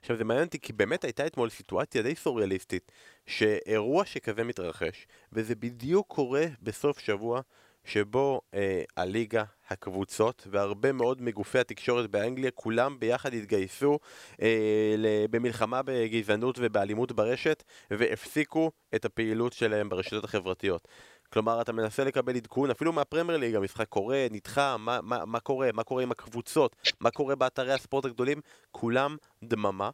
עכשיו 0.00 0.16
זה 0.16 0.24
מעניין 0.24 0.46
אותי 0.46 0.60
כי 0.60 0.72
באמת 0.72 1.04
הייתה 1.04 1.26
אתמול 1.26 1.50
סיטואציה 1.50 2.02
די 2.02 2.14
סוריאליסטית 2.14 2.92
שאירוע 3.26 4.04
שכזה 4.04 4.44
מתרחש 4.44 5.06
וזה 5.32 5.54
בדיוק 5.54 6.06
קורה 6.08 6.44
בסוף 6.62 6.98
שבוע 6.98 7.40
שבו 7.84 8.40
אה, 8.54 8.82
הליגה, 8.96 9.44
הקבוצות 9.68 10.46
והרבה 10.50 10.92
מאוד 10.92 11.22
מגופי 11.22 11.58
התקשורת 11.58 12.10
באנגליה 12.10 12.50
כולם 12.50 12.96
ביחד 13.00 13.34
התגייסו 13.34 13.98
אה, 14.42 14.94
במלחמה 15.30 15.82
בגזענות 15.82 16.58
ובאלימות 16.58 17.12
ברשת 17.12 17.62
והפסיקו 17.90 18.70
את 18.94 19.04
הפעילות 19.04 19.52
שלהם 19.52 19.88
ברשתות 19.88 20.24
החברתיות. 20.24 20.88
כלומר, 21.32 21.60
אתה 21.60 21.72
מנסה 21.72 22.04
לקבל 22.04 22.36
עדכון, 22.36 22.70
אפילו 22.70 22.92
מהפרמייר 22.92 23.38
ליג, 23.38 23.54
המשחק 23.54 23.88
קורה, 23.88 24.26
נדחה, 24.30 24.76
מה, 24.76 24.98
מה, 25.02 25.24
מה 25.24 25.40
קורה, 25.40 25.70
מה 25.74 25.82
קורה 25.82 26.02
עם 26.02 26.10
הקבוצות, 26.10 26.76
מה 27.00 27.10
קורה 27.10 27.34
באתרי 27.34 27.72
הספורט 27.72 28.04
הגדולים, 28.04 28.40
כולם 28.70 29.16
דממה. 29.44 29.90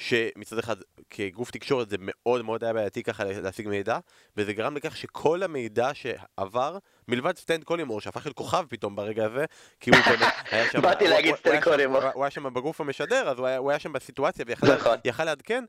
שמצד 0.00 0.58
אחד 0.58 0.76
כגוף 1.10 1.50
תקשורת 1.50 1.90
זה 1.90 1.96
מאוד 2.00 2.42
מאוד 2.42 2.64
היה 2.64 2.72
בעייתי 2.72 3.02
ככה 3.02 3.24
להשיג 3.24 3.68
מידע 3.68 3.98
וזה 4.36 4.52
גרם 4.52 4.76
לכך 4.76 4.96
שכל 4.96 5.42
המידע 5.42 5.90
שעבר 5.94 6.78
מלבד 7.08 7.36
סטן 7.36 7.64
קולימור 7.64 8.00
שהפך 8.00 8.26
להיות 8.26 8.36
כוכב 8.36 8.64
פתאום 8.68 8.96
ברגע 8.96 9.24
הזה 9.24 9.44
כי 9.80 9.90
הוא 9.90 9.98
באמת 10.08 10.32
היה 10.50 10.70
שם 10.70 10.82
באתי 10.82 11.08
להגיד 11.08 11.34
סטן 11.36 11.64
קולימור 11.64 12.02
הוא 12.14 12.24
היה 12.24 12.30
שם 12.30 12.54
בגוף 12.54 12.80
המשדר 12.80 13.28
אז 13.28 13.38
הוא 13.38 13.46
היה, 13.46 13.58
הוא 13.58 13.70
היה 13.70 13.78
שם 13.78 13.92
בסיטואציה 13.92 14.44
ויכל 14.48 14.74
נכון. 14.74 14.98
לעדכן 15.18 15.64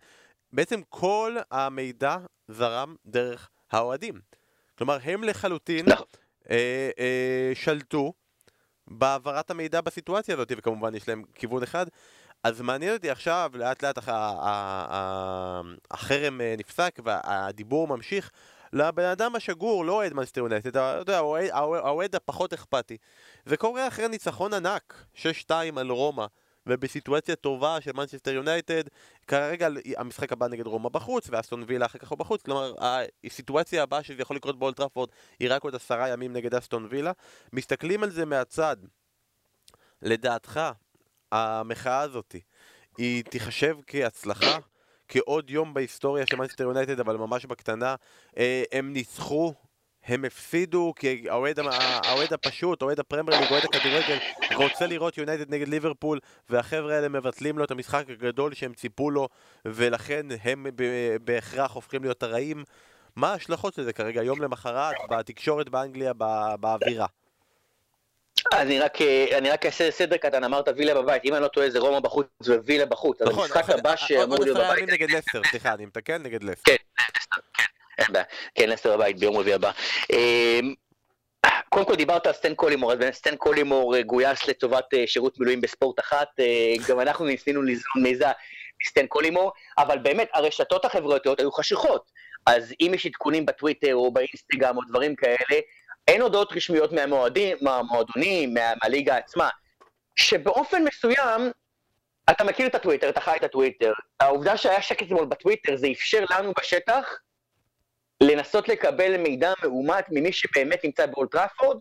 בעצם 0.54 0.82
כל 0.90 1.38
המידע 1.52 2.18
זרם 2.48 2.96
דרך 3.06 3.50
האוהדים 3.72 4.20
כלומר, 4.82 4.98
הם 5.04 5.24
לחלוטין 5.24 5.86
נכון. 5.90 6.06
אה, 6.50 6.90
אה, 7.00 7.52
שלטו 7.54 8.14
בהעברת 8.88 9.52
המידע 9.52 9.82
בסיטואציה 9.82 10.36
הזאת, 10.36 10.52
וכמובן 10.58 10.96
יש 10.96 11.08
להם 11.08 11.24
כיוון 11.36 11.64
אחד. 11.64 11.86
אז 12.44 12.62
מעניין 12.62 12.94
אותי 12.94 13.10
עכשיו, 13.10 13.52
לאט 13.54 13.84
לאט 13.84 13.98
החרם 15.92 16.42
אה, 16.42 16.56
נפסק 16.58 17.00
והדיבור 17.04 17.88
ממשיך 17.88 18.32
לבן 18.74 19.06
אדם 19.06 19.36
השגור, 19.36 19.86
לא 19.86 19.94
אוהד 19.94 20.14
מנסטר 20.14 20.42
יונייטד, 20.42 20.78
האוהד 21.52 22.16
הפחות 22.16 22.54
אכפתי. 22.54 22.98
זה 23.46 23.58
קורה 23.58 23.88
אחרי 23.88 24.08
ניצחון 24.08 24.54
ענק, 24.54 25.06
6-2 25.16 25.52
על 25.78 25.90
רומא. 25.90 26.26
ובסיטואציה 26.68 27.36
טובה 27.36 27.82
של 27.82 27.92
מנצ'סטר 27.94 28.32
יונייטד, 28.32 28.84
כרגע 29.28 29.68
המשחק 29.98 30.32
הבא 30.32 30.48
נגד 30.48 30.68
רומא 30.68 30.90
בחוץ, 30.90 31.28
ואסטון 31.30 31.64
וילה 31.68 31.86
אחר 31.86 32.00
כך 32.00 32.10
הוא 32.10 32.18
בחוץ, 32.18 32.42
כלומר 32.42 32.74
הסיטואציה 33.24 33.84
הבאה 33.84 34.04
שזה 34.04 34.22
יכול 34.22 34.36
לקרות 34.36 34.60
באולד 34.60 34.81
טראפורד 34.81 35.10
היא 35.40 35.48
רק 35.52 35.64
עוד 35.64 35.76
עשרה 35.76 36.10
ימים 36.10 36.34
נגד 36.34 36.56
אסטון 36.56 36.88
וילה. 36.90 37.12
מסתכלים 37.54 38.04
על 38.04 38.10
זה 38.10 38.26
מהצד, 38.26 38.78
לדעתך, 40.02 40.60
המחאה 41.32 42.00
הזאתי, 42.00 42.42
היא 42.98 43.24
תיחשב 43.24 43.78
כהצלחה? 43.88 44.58
כעוד 45.08 45.50
יום 45.50 45.74
בהיסטוריה 45.74 46.26
של 46.28 46.36
מנצ'סטר 46.36 46.64
יונייטד, 46.64 47.00
אבל 47.00 47.18
ממש 47.18 47.46
בקטנה, 47.46 47.96
אה, 48.38 48.64
הם 48.72 48.94
ניצחו 48.94 49.54
הם 50.06 50.26
הפסידו 50.26 50.94
כי 50.96 51.26
האוהד 51.30 52.34
הפשוט, 52.34 52.82
אוהד 52.82 53.00
הפרמייר 53.00 53.40
ליג, 53.40 53.52
אוהד 53.52 53.64
הכדורגל 53.64 54.18
רוצה 54.56 54.88
לראות 54.88 55.18
יונייטד 55.18 55.54
נגד 55.54 55.68
ליברפול 55.68 56.20
והחבר'ה 56.50 56.96
האלה 56.96 57.10
מבטלים 57.10 57.58
לו 57.58 57.64
את 57.64 57.72
המשחק 57.72 58.06
הגדול 58.10 58.54
שהם 58.54 58.74
ציפו 58.74 59.12
לו 59.12 59.28
ולכן 59.66 60.26
הם 60.44 60.66
בהכרח 61.22 61.72
הופכים 61.72 62.02
להיות 62.02 62.24
הרעים 62.24 62.64
מה 63.16 63.32
ההשלכות 63.32 63.74
של 63.74 63.84
זה 63.84 63.94
כרגע 63.94 64.24
יום 64.24 64.42
למחרת 64.42 64.96
בתקשורת 65.10 65.70
באנגליה 65.70 66.14
באווירה? 66.60 67.06
אני 68.54 68.80
רק, 68.80 68.98
אני 69.38 69.50
רק 69.50 69.66
אעשה 69.66 69.92
סדר 69.92 70.18
קטן, 70.18 70.44
אמרת 70.44 70.68
וילה 70.78 70.94
בבית, 71.02 71.26
אם 71.26 71.34
אני 71.34 71.42
לא 71.44 71.48
טועה 71.48 71.70
זה 71.70 71.80
רומא 71.80 72.00
בחוץ 72.00 72.28
ווילה 72.48 72.86
בחוץ, 72.86 73.22
נכון, 73.22 73.44
המשחק 73.44 73.64
נכון, 73.64 73.80
הבא 73.80 73.96
שאמור 73.96 74.40
להיות 74.40 74.40
בבית... 74.40 74.48
עוד 74.48 74.58
עשרה 74.58 74.80
ימים 74.80 74.90
נגד 74.90 75.12
לסטר, 75.12 75.42
סליחה, 75.50 75.74
אני 75.74 75.86
מתקן 75.86 76.24
נגד 76.24 76.44
לסטר. 76.44 76.72
כן, 76.72 76.76
כן. 77.54 77.64
אין 78.04 78.14
בעיה, 78.14 78.26
כן, 78.56 78.70
לסטר 78.70 78.98
בבית 78.98 79.20
ביום 79.20 79.38
רביעי 79.38 79.56
הבא. 79.56 79.72
אמ, 80.10 80.74
קודם 81.70 81.86
כל 81.86 81.96
דיברת 81.96 82.28
על 82.28 82.34
סטן 82.34 82.56
קולימור, 82.56 82.92
אז 82.92 83.00
באמת 83.00 83.14
סטן 83.14 83.36
קולימור 83.36 83.96
אה, 83.96 84.02
גויס 84.02 84.48
לטובת 84.48 84.94
אה, 84.94 85.04
שירות 85.08 85.40
מילואים 85.40 85.62
בספורט 85.62 86.00
אחת, 86.00 86.28
אה, 86.40 86.74
גם 86.88 87.00
אנחנו 87.00 87.26
ניסינו 87.26 87.62
לזרום 87.62 88.04
מיזה 88.04 88.26
מסטן 88.86 89.08
קולימור, 89.08 89.52
אבל 89.78 89.98
באמת 89.98 90.30
הרשתות 90.34 90.86
החברתיות 90.86 91.40
היו 91.40 91.52
חשוכות, 91.52 92.12
אז 92.46 92.74
אם 92.82 92.92
יש 92.96 93.06
עדכונים 93.06 93.46
בטוויטר 93.46 93.96
או 93.96 94.12
באינסטגרם 94.12 94.78
או 94.78 94.82
דברים 94.90 95.16
כאלה, 95.16 95.62
אין 96.08 96.22
הודעות 96.22 96.54
רשמיות 96.54 96.92
מהמועדים, 96.92 97.58
מהמועדונים, 97.62 98.54
מה, 98.54 98.74
מהליגה 98.84 99.18
עצמה, 99.18 99.50
שבאופן 100.16 100.84
מסוים, 100.84 101.52
אתה 102.30 102.44
מכיר 102.44 102.68
את 102.68 102.76
הטוויטר, 102.76 103.10
אתה 103.10 103.22
חי 103.22 103.36
את 103.36 103.44
הטוויטר, 103.44 103.94
העובדה 104.20 104.58
שהיה 104.58 104.82
שקט 104.82 105.06
אתמול 105.06 105.26
בטוויטר, 105.26 105.76
זה 105.76 105.88
אפשר 105.92 106.26
לנו 106.30 106.54
בשטח 106.60 107.18
לנסות 108.22 108.70
לקבל 108.70 109.18
מידע 109.18 109.54
מאומת 109.64 110.06
ממי 110.10 110.32
שבאמת 110.32 110.84
נמצא 110.84 111.06
באולטראפורד, 111.06 111.78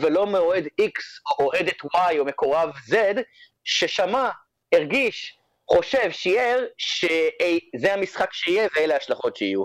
ולא 0.00 0.26
מאוהד 0.26 0.64
X 0.64 1.00
או 1.30 1.44
אוהדת 1.44 1.82
Y 1.84 2.18
או 2.18 2.24
מקורב 2.24 2.70
Z, 2.90 2.94
ששמע, 3.64 4.30
הרגיש, 4.72 5.38
חושב, 5.70 6.10
שיער, 6.10 6.64
שזה 6.78 7.94
המשחק 7.94 8.32
שיהיה 8.32 8.68
ואלה 8.76 8.94
ההשלכות 8.94 9.36
שיהיו. 9.36 9.64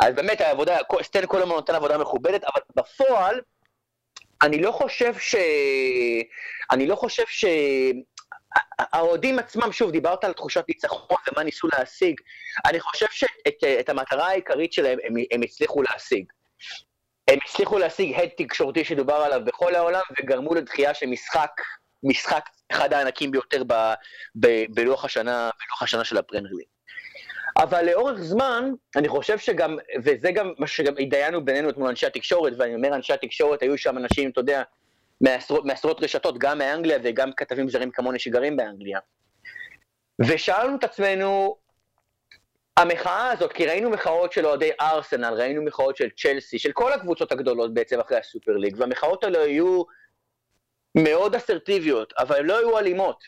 אז 0.00 0.14
באמת 0.14 0.40
העבודה, 0.40 0.76
סטן 1.02 1.26
כל 1.26 1.42
הזמן 1.42 1.54
נותן 1.54 1.74
עבודה 1.74 1.98
מכובדת, 1.98 2.44
אבל 2.44 2.60
בפועל, 2.76 3.40
אני 4.42 4.58
לא 4.62 4.72
חושב 4.72 5.18
ש... 5.18 5.34
אני 6.70 6.86
לא 6.86 6.96
חושב 6.96 7.24
ש... 7.26 7.44
האוהדים 8.78 9.38
עצמם, 9.38 9.72
שוב, 9.72 9.90
דיברת 9.90 10.24
על 10.24 10.32
תחושת 10.32 10.64
ניצחון 10.68 11.16
ומה 11.32 11.42
ניסו 11.42 11.68
להשיג, 11.78 12.20
אני 12.64 12.80
חושב 12.80 13.06
שאת 13.10 13.88
המטרה 13.88 14.28
העיקרית 14.28 14.72
שלהם 14.72 14.98
הם, 15.04 15.14
הם 15.30 15.42
הצליחו 15.42 15.82
להשיג. 15.82 16.24
הם 17.28 17.38
הצליחו 17.44 17.78
להשיג 17.78 18.20
הד 18.20 18.28
תקשורתי 18.36 18.84
שדובר 18.84 19.14
עליו 19.14 19.40
בכל 19.44 19.74
העולם 19.74 20.00
וגרמו 20.18 20.54
לדחייה 20.54 20.94
של 20.94 21.06
משחק, 21.06 21.50
משחק 22.02 22.48
אחד 22.72 22.92
הענקים 22.92 23.30
ביותר 23.30 23.62
ב, 23.66 23.72
ב, 24.34 24.64
בלוח 24.74 25.04
השנה, 25.04 25.50
בלוח 25.60 25.82
השנה 25.82 26.04
של 26.04 26.18
הפרמייר 26.18 26.66
אבל 27.58 27.86
לאורך 27.86 28.20
זמן, 28.20 28.70
אני 28.96 29.08
חושב 29.08 29.38
שגם, 29.38 29.76
וזה 30.04 30.30
גם 30.30 30.52
מה 30.58 30.66
שגם 30.66 30.94
התדיינו 30.98 31.44
בינינו 31.44 31.70
אתמול 31.70 31.88
אנשי 31.88 32.06
התקשורת, 32.06 32.52
ואני 32.58 32.74
אומר 32.74 32.94
אנשי 32.94 33.12
התקשורת, 33.12 33.62
היו 33.62 33.78
שם 33.78 33.98
אנשים, 33.98 34.30
אתה 34.30 34.40
יודע, 34.40 34.62
מעשרות, 35.20 35.64
מעשרות 35.64 36.02
רשתות, 36.02 36.38
גם 36.38 36.58
מאנגליה 36.58 36.98
וגם 37.02 37.32
כתבים 37.32 37.68
זרים 37.68 37.90
כמוני 37.90 38.18
שגרים 38.18 38.56
באנגליה. 38.56 38.98
ושאלנו 40.20 40.76
את 40.76 40.84
עצמנו, 40.84 41.56
המחאה 42.76 43.30
הזאת, 43.30 43.52
כי 43.52 43.66
ראינו 43.66 43.90
מחאות 43.90 44.32
של 44.32 44.46
אוהדי 44.46 44.70
ארסנל, 44.80 45.34
ראינו 45.34 45.64
מחאות 45.64 45.96
של 45.96 46.08
צ'לסי, 46.10 46.58
של 46.58 46.72
כל 46.72 46.92
הקבוצות 46.92 47.32
הגדולות 47.32 47.74
בעצם 47.74 48.00
אחרי 48.00 48.18
הסופר 48.18 48.52
ליג, 48.52 48.74
והמחאות 48.78 49.24
האלה 49.24 49.42
היו 49.42 49.82
מאוד 50.98 51.34
אסרטיביות, 51.34 52.12
אבל 52.18 52.44
לא 52.44 52.58
היו 52.58 52.78
אלימות. 52.78 53.24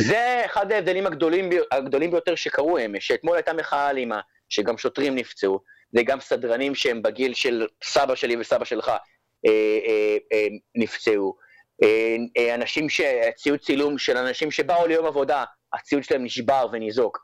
זה 0.00 0.42
אחד 0.44 0.72
ההבדלים 0.72 1.06
הגדולים, 1.06 1.50
הגדולים 1.70 2.10
ביותר 2.10 2.34
שקרו 2.34 2.78
אמש, 2.78 3.06
שאתמול 3.06 3.36
הייתה 3.36 3.52
מחאה 3.52 3.90
אלימה, 3.90 4.20
שגם 4.48 4.78
שוטרים 4.78 5.14
נפצעו, 5.14 5.60
וגם 5.94 6.20
סדרנים 6.20 6.74
שהם 6.74 7.02
בגיל 7.02 7.34
של 7.34 7.66
סבא 7.84 8.14
שלי 8.14 8.36
וסבא 8.36 8.64
שלך, 8.64 8.92
נפצעו. 10.74 11.36
אנשים 12.54 12.88
ש... 12.88 13.00
ציוד 13.36 13.60
צילום 13.60 13.98
של 13.98 14.16
אנשים 14.16 14.50
שבאו 14.50 14.86
ליום 14.86 15.06
עבודה, 15.06 15.44
הציוד 15.72 16.04
שלהם 16.04 16.24
נשבר 16.24 16.66
וניזוק. 16.72 17.18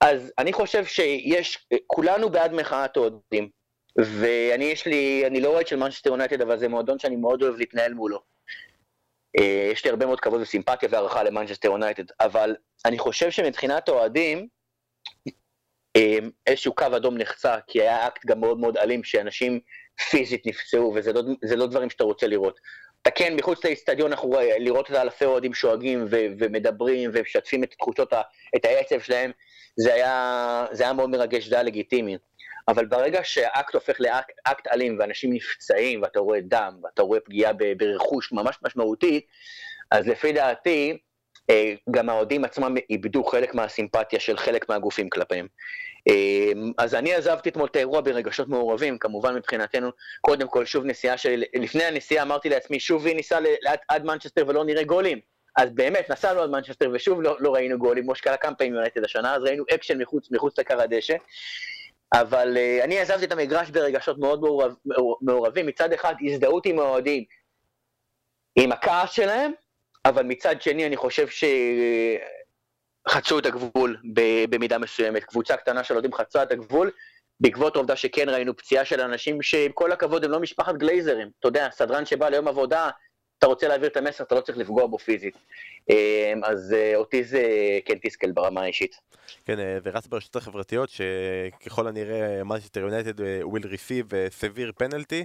אז 0.00 0.32
אני 0.38 0.52
חושב 0.52 0.84
שיש, 0.84 1.66
כולנו 1.86 2.30
בעד 2.30 2.52
מחאת 2.52 2.96
אוהדים, 2.96 3.48
ואני 3.98 4.64
יש 4.64 4.86
לי, 4.86 5.22
אני 5.26 5.40
לא 5.40 5.48
אוהד 5.48 5.66
של 5.66 5.76
מנצ'סטר 5.76 6.10
יונייטד, 6.10 6.40
אבל 6.40 6.58
זה 6.58 6.68
מועדון 6.68 6.98
שאני 6.98 7.16
מאוד 7.16 7.42
אוהב 7.42 7.56
להתנהל 7.56 7.94
מולו. 7.94 8.20
יש 9.72 9.84
לי 9.84 9.90
הרבה 9.90 10.06
מאוד 10.06 10.20
כבוד 10.20 10.40
וסימפתיה 10.40 10.88
והערכה 10.92 11.22
למנצ'סטר 11.22 11.68
יונייטד, 11.68 12.04
אבל 12.20 12.56
אני 12.84 12.98
חושב 12.98 13.30
שמבחינת 13.30 13.88
אוהדים, 13.88 14.48
איזשהו 16.46 16.74
קו 16.74 16.86
אדום 16.96 17.18
נחצה, 17.18 17.56
כי 17.66 17.80
היה 17.80 18.06
אקט 18.06 18.26
גם 18.26 18.40
מאוד 18.40 18.58
מאוד 18.58 18.76
אלים, 18.76 19.04
שאנשים 19.04 19.60
פיזית 20.10 20.46
נפצעו, 20.46 20.92
וזה 20.96 21.12
לא, 21.12 21.22
לא 21.56 21.66
דברים 21.66 21.90
שאתה 21.90 22.04
רוצה 22.04 22.26
לראות. 22.26 22.60
אתה 23.02 23.10
כן, 23.10 23.36
מחוץ 23.36 23.64
לאיצטדיון 23.64 24.10
אנחנו 24.12 24.34
לראות 24.58 24.90
את 24.90 24.96
אלפי 24.96 25.24
אוהדים 25.24 25.54
שואגים 25.54 26.04
ו- 26.10 26.26
ומדברים 26.38 27.10
ומשתפים 27.12 27.64
את 27.64 27.74
תחושות, 27.78 28.12
ה- 28.12 28.22
את 28.56 28.64
העצב 28.64 29.00
שלהם, 29.00 29.30
זה 29.76 29.94
היה, 29.94 30.66
זה 30.72 30.82
היה 30.84 30.92
מאוד 30.92 31.10
מרגש, 31.10 31.48
זה 31.48 31.54
היה 31.54 31.64
לגיטימי. 31.64 32.16
אבל 32.68 32.86
ברגע 32.86 33.20
שהאקט 33.22 33.74
הופך 33.74 34.00
לאקט 34.00 34.66
אלים 34.72 34.96
ואנשים 35.00 35.32
נפצעים 35.32 36.02
ואתה 36.02 36.20
רואה 36.20 36.40
דם 36.40 36.76
ואתה 36.82 37.02
רואה 37.02 37.20
פגיעה 37.20 37.52
ברכוש 37.76 38.32
ממש 38.32 38.58
משמעותית, 38.62 39.26
אז 39.90 40.08
לפי 40.08 40.32
דעתי, 40.32 40.98
גם 41.90 42.08
האוהדים 42.08 42.44
עצמם 42.44 42.74
איבדו 42.90 43.24
חלק 43.24 43.54
מהסימפתיה 43.54 44.20
של 44.20 44.36
חלק 44.36 44.68
מהגופים 44.68 45.10
כלפיהם. 45.10 45.46
אה, 46.08 46.52
אז 46.78 46.94
אני 46.94 47.14
עזבתי 47.14 47.48
אתמול 47.48 47.68
את 47.70 47.76
האירוע 47.76 48.00
ברגשות 48.00 48.48
מעורבים, 48.48 48.98
כמובן 48.98 49.34
מבחינתנו, 49.34 49.90
קודם 50.20 50.48
כל 50.48 50.64
שוב 50.64 50.84
נסיעה 50.84 51.18
של, 51.18 51.42
לפני 51.54 51.84
הנסיעה 51.84 52.22
אמרתי 52.22 52.48
לעצמי, 52.48 52.80
שוב 52.80 53.06
ניסע 53.06 53.38
עד 53.88 54.04
מנצ'סטר 54.04 54.44
ולא 54.48 54.64
נראה 54.64 54.84
גולים. 54.84 55.20
אז 55.56 55.70
באמת, 55.74 56.10
נסענו 56.10 56.40
עד 56.40 56.50
מנצ'סטר 56.50 56.90
ושוב 56.92 57.22
לא, 57.22 57.36
לא 57.40 57.54
ראינו 57.54 57.78
גולים, 57.78 58.04
כמו 58.04 58.14
שקרה 58.14 58.36
כמה 58.36 58.54
פעמים 58.54 58.74
יונייטד 58.74 59.04
השנה, 59.04 59.34
אז 59.34 59.42
ראינו 59.42 59.64
אקשן 59.74 60.02
מחוץ, 60.02 60.30
מחוץ 60.30 60.58
לכר 60.58 60.80
הדשא. 60.80 61.16
אבל 62.14 62.56
אה, 62.56 62.84
אני 62.84 63.00
עזבתי 63.00 63.24
את 63.24 63.32
המגרש 63.32 63.70
ברגשות 63.70 64.18
מאוד 64.18 64.40
מעורב, 64.40 64.74
מעורבים, 65.20 65.66
מצד 65.66 65.92
אחד 65.92 66.14
הזדהות 66.20 66.66
עם 66.66 66.78
האוהדים, 66.78 67.24
עם 68.56 68.72
הכעס 68.72 69.10
שלהם, 69.10 69.52
אבל 70.04 70.22
מצד 70.22 70.62
שני 70.62 70.86
אני 70.86 70.96
חושב 70.96 71.26
שחצו 73.08 73.38
את 73.38 73.46
הגבול 73.46 73.96
במידה 74.50 74.78
מסוימת. 74.78 75.24
קבוצה 75.24 75.56
קטנה 75.56 75.84
של 75.84 75.94
אוהדים 75.94 76.12
חצה 76.12 76.42
את 76.42 76.52
הגבול, 76.52 76.90
בעקבות 77.40 77.76
העובדה 77.76 77.96
שכן 77.96 78.28
ראינו 78.28 78.56
פציעה 78.56 78.84
של 78.84 79.00
אנשים 79.00 79.42
שעם 79.42 79.72
כל 79.72 79.92
הכבוד 79.92 80.24
הם 80.24 80.30
לא 80.30 80.40
משפחת 80.40 80.74
גלייזרים. 80.74 81.30
אתה 81.40 81.48
יודע, 81.48 81.68
סדרן 81.72 82.06
שבא 82.06 82.28
ליום 82.28 82.48
עבודה, 82.48 82.90
אתה 83.38 83.46
רוצה 83.46 83.68
להעביר 83.68 83.88
את 83.88 83.96
המסר, 83.96 84.24
אתה 84.24 84.34
לא 84.34 84.40
צריך 84.40 84.58
לפגוע 84.58 84.86
בו 84.86 84.98
פיזית. 84.98 85.36
אמ, 85.90 86.44
אז 86.44 86.72
אה, 86.72 86.96
אותי 86.96 87.24
זה 87.24 87.42
כן 87.84 87.94
תסכל 88.02 88.30
ברמה 88.32 88.60
האישית. 88.60 88.96
כן, 89.44 89.58
אה, 89.58 89.78
רץ 89.84 90.06
ברשתות 90.06 90.42
החברתיות 90.42 90.90
שככל 90.90 91.88
הנראה 91.88 92.44
מנצ'סטר 92.44 92.80
יונייטד 92.80 93.20
will 93.20 93.64
receive 93.64 94.12
severe 94.40 94.82
penalty. 94.82 95.24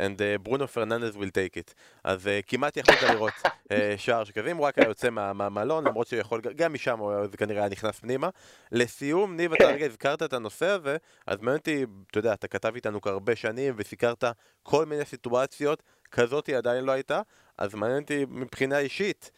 And 0.00 0.42
ברונו 0.42 0.68
פרננדס 0.68 1.14
will 1.14 1.18
take 1.18 1.56
it. 1.56 1.74
אז 2.04 2.26
אה, 2.26 2.28
כמעט 2.46 2.76
יכולת 2.76 3.02
לראות 3.02 3.32
אה, 3.44 3.72
שער 3.96 4.24
שכזה, 4.24 4.50
אם 4.50 4.56
הוא 4.56 4.66
רק 4.66 4.78
היה 4.78 4.88
יוצא 4.88 5.10
מהמלון, 5.10 5.86
למרות 5.86 6.06
שהוא 6.06 6.20
יכול, 6.20 6.40
גם 6.40 6.72
משם 6.72 6.98
הוא 6.98 7.26
זה 7.26 7.36
כנראה 7.36 7.60
היה 7.60 7.68
נכנס 7.68 7.98
פנימה. 7.98 8.28
לסיום, 8.72 9.36
ניב, 9.36 9.52
אתה 9.52 9.64
רגע 9.64 9.86
הזכרת 9.86 10.22
את 10.22 10.32
הנושא 10.32 10.66
הזה, 10.66 10.96
אז 11.26 11.38
מעניין 11.38 11.58
אותי, 11.58 11.84
אתה 12.10 12.18
יודע, 12.18 12.32
אתה 12.32 12.48
כתב 12.48 12.74
איתנו 12.74 13.00
כהרבה 13.00 13.36
שנים 13.36 13.74
וסיקרת 13.76 14.24
כל 14.62 14.86
מיני 14.86 15.04
סיטואציות, 15.04 15.82
כזאת 16.10 16.46
היא 16.46 16.56
עדיין 16.56 16.84
לא 16.84 16.92
הייתה, 16.92 17.20
אז 17.58 17.74
מעניין 17.74 18.02
אותי 18.02 18.24
מבחינה 18.28 18.78
אישית, 18.78 19.30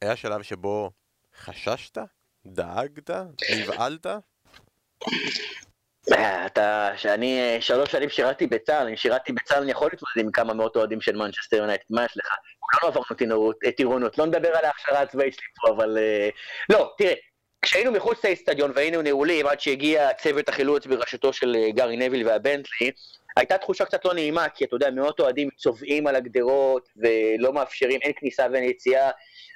היה 0.00 0.16
שלב 0.16 0.42
שבו 0.42 0.90
חששת? 1.42 1.98
דאגת? 2.46 3.10
נבהלת? 3.56 4.06
אתה, 6.46 6.90
שאני 6.96 7.40
אה, 7.40 7.60
שלוש 7.60 7.92
שנים 7.92 8.08
שירתי 8.08 8.46
בצה"ל, 8.46 8.86
אני 8.86 8.96
שירתי 8.96 9.32
בצה"ל, 9.32 9.62
אני 9.62 9.70
יכול 9.70 9.88
להתמודד 9.92 10.26
עם 10.26 10.32
כמה 10.32 10.54
מאות 10.54 10.76
אוהדים 10.76 11.00
של 11.00 11.16
מנצ'סטר 11.16 11.56
יונייטד, 11.56 11.84
מה 11.90 12.04
יש 12.04 12.16
לך? 12.16 12.26
כולנו 12.60 13.00
עברנו 13.18 13.52
טירונות, 13.76 14.18
לא 14.18 14.26
נדבר 14.26 14.48
על 14.48 14.64
ההכשרה 14.64 15.00
הצבאית 15.00 15.34
שלי 15.34 15.46
פה, 15.60 15.70
אבל... 15.70 15.98
אה, 15.98 16.28
לא, 16.68 16.94
תראה, 16.98 17.14
כשהיינו 17.62 17.92
מחוץ 17.92 18.24
לאצטדיון 18.24 18.72
והיינו 18.74 19.02
נעולים 19.02 19.46
עד 19.46 19.60
שהגיע 19.60 20.12
צוות 20.12 20.48
החילוץ 20.48 20.86
בראשותו 20.86 21.32
של 21.32 21.56
אה, 21.56 21.70
גארי 21.70 21.96
נביל 21.96 22.28
והבנטלי, 22.28 22.90
הייתה 23.36 23.58
תחושה 23.58 23.84
קצת 23.84 24.04
לא 24.04 24.14
נעימה, 24.14 24.48
כי 24.48 24.64
אתה 24.64 24.76
יודע, 24.76 24.90
מאות 24.90 25.20
אוהדים 25.20 25.48
צובעים 25.56 26.06
על 26.06 26.16
הגדרות 26.16 26.88
ולא 26.96 27.52
מאפשרים, 27.52 28.00
אין 28.02 28.12
כניסה 28.16 28.46
ואין 28.52 28.64
יציאה, 28.64 29.10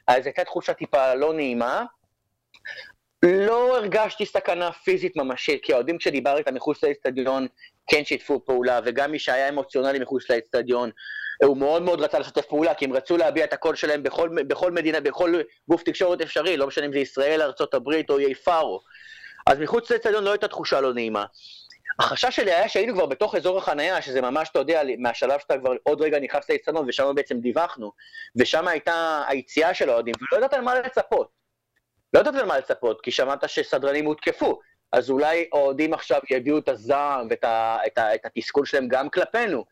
אז 0.06 0.26
הייתה 0.26 0.44
תחושה 0.44 0.74
טיפה 0.74 1.14
לא 1.14 1.34
נעימה. 1.34 1.84
לא 3.22 3.76
הרגשתי 3.76 4.26
סכנה 4.26 4.72
פיזית 4.72 5.16
ממשית, 5.16 5.64
כי 5.64 5.72
האוהדים 5.72 5.98
כשדיבר 5.98 6.36
איתם 6.36 6.54
מחוץ 6.54 6.84
לאצטדיון 6.84 7.46
כן 7.86 8.04
שיתפו 8.04 8.44
פעולה, 8.44 8.80
וגם 8.84 9.10
מי 9.10 9.18
שהיה 9.18 9.48
אמוציונלי 9.48 9.98
מחוץ 9.98 10.30
לאצטדיון, 10.30 10.90
הוא 11.44 11.56
מאוד 11.56 11.82
מאוד 11.82 12.00
רצה 12.00 12.18
לשתף 12.18 12.46
פעולה, 12.46 12.74
כי 12.74 12.84
הם 12.84 12.92
רצו 12.92 13.16
להביע 13.16 13.44
את 13.44 13.52
הקול 13.52 13.76
שלהם 13.76 14.02
בכל, 14.02 14.28
בכל 14.28 14.72
מדינה, 14.72 15.00
בכל 15.00 15.34
גוף 15.68 15.82
תקשורת 15.82 16.20
אפשרי, 16.20 16.56
לא 16.56 16.66
משנה 16.66 16.86
אם 16.86 16.92
זה 16.92 16.98
ישראל, 16.98 17.42
ארה"ב 17.42 18.10
או 18.10 18.18
איי 18.18 18.34
פארו. 18.34 18.80
אז 19.46 19.58
מחוץ 19.58 19.90
לאצטדיון 19.90 20.24
לא 20.24 20.30
הייתה 20.30 20.48
תחושה 20.48 20.80
לא 20.80 20.94
נעימה. 20.94 21.24
החשש 21.98 22.36
שלי 22.36 22.52
היה 22.52 22.68
שהיינו 22.68 22.94
כבר 22.94 23.06
בתוך 23.06 23.34
אזור 23.34 23.58
החנייה, 23.58 24.02
שזה 24.02 24.20
ממש, 24.20 24.48
אתה 24.48 24.58
יודע, 24.58 24.82
מהשלב 24.98 25.40
שאתה 25.40 25.58
כבר 25.58 25.72
עוד 25.82 26.00
רגע 26.00 26.20
נכנס 26.20 26.50
לאצטדיון, 26.50 26.88
ושם 26.88 27.12
בעצם 27.14 27.40
דיווחנו, 27.40 27.92
ושם 28.36 28.68
הייתה 28.68 29.22
היציאה 29.28 29.74
של 29.74 29.90
האוהדים, 29.90 30.14
ולא 30.20 30.38
ידעת 30.38 30.54
על 30.54 30.60
מה 30.60 30.74
לצפות. 30.74 31.39
לא 32.14 32.20
ידעת 32.20 32.34
על 32.34 32.46
מה 32.46 32.58
לצפות, 32.58 33.00
כי 33.00 33.10
שמעת 33.10 33.48
שסדרנים 33.48 34.06
הותקפו, 34.06 34.60
אז 34.92 35.10
אולי 35.10 35.48
אוהדים 35.52 35.94
עכשיו 35.94 36.20
יביאו 36.30 36.58
את 36.58 36.68
הזעם 36.68 37.26
ואת 37.30 37.44
ה, 37.44 37.76
את 37.86 37.98
ה, 37.98 38.14
את 38.14 38.20
התסכול 38.24 38.66
שלהם 38.66 38.88
גם 38.88 39.08
כלפינו. 39.08 39.64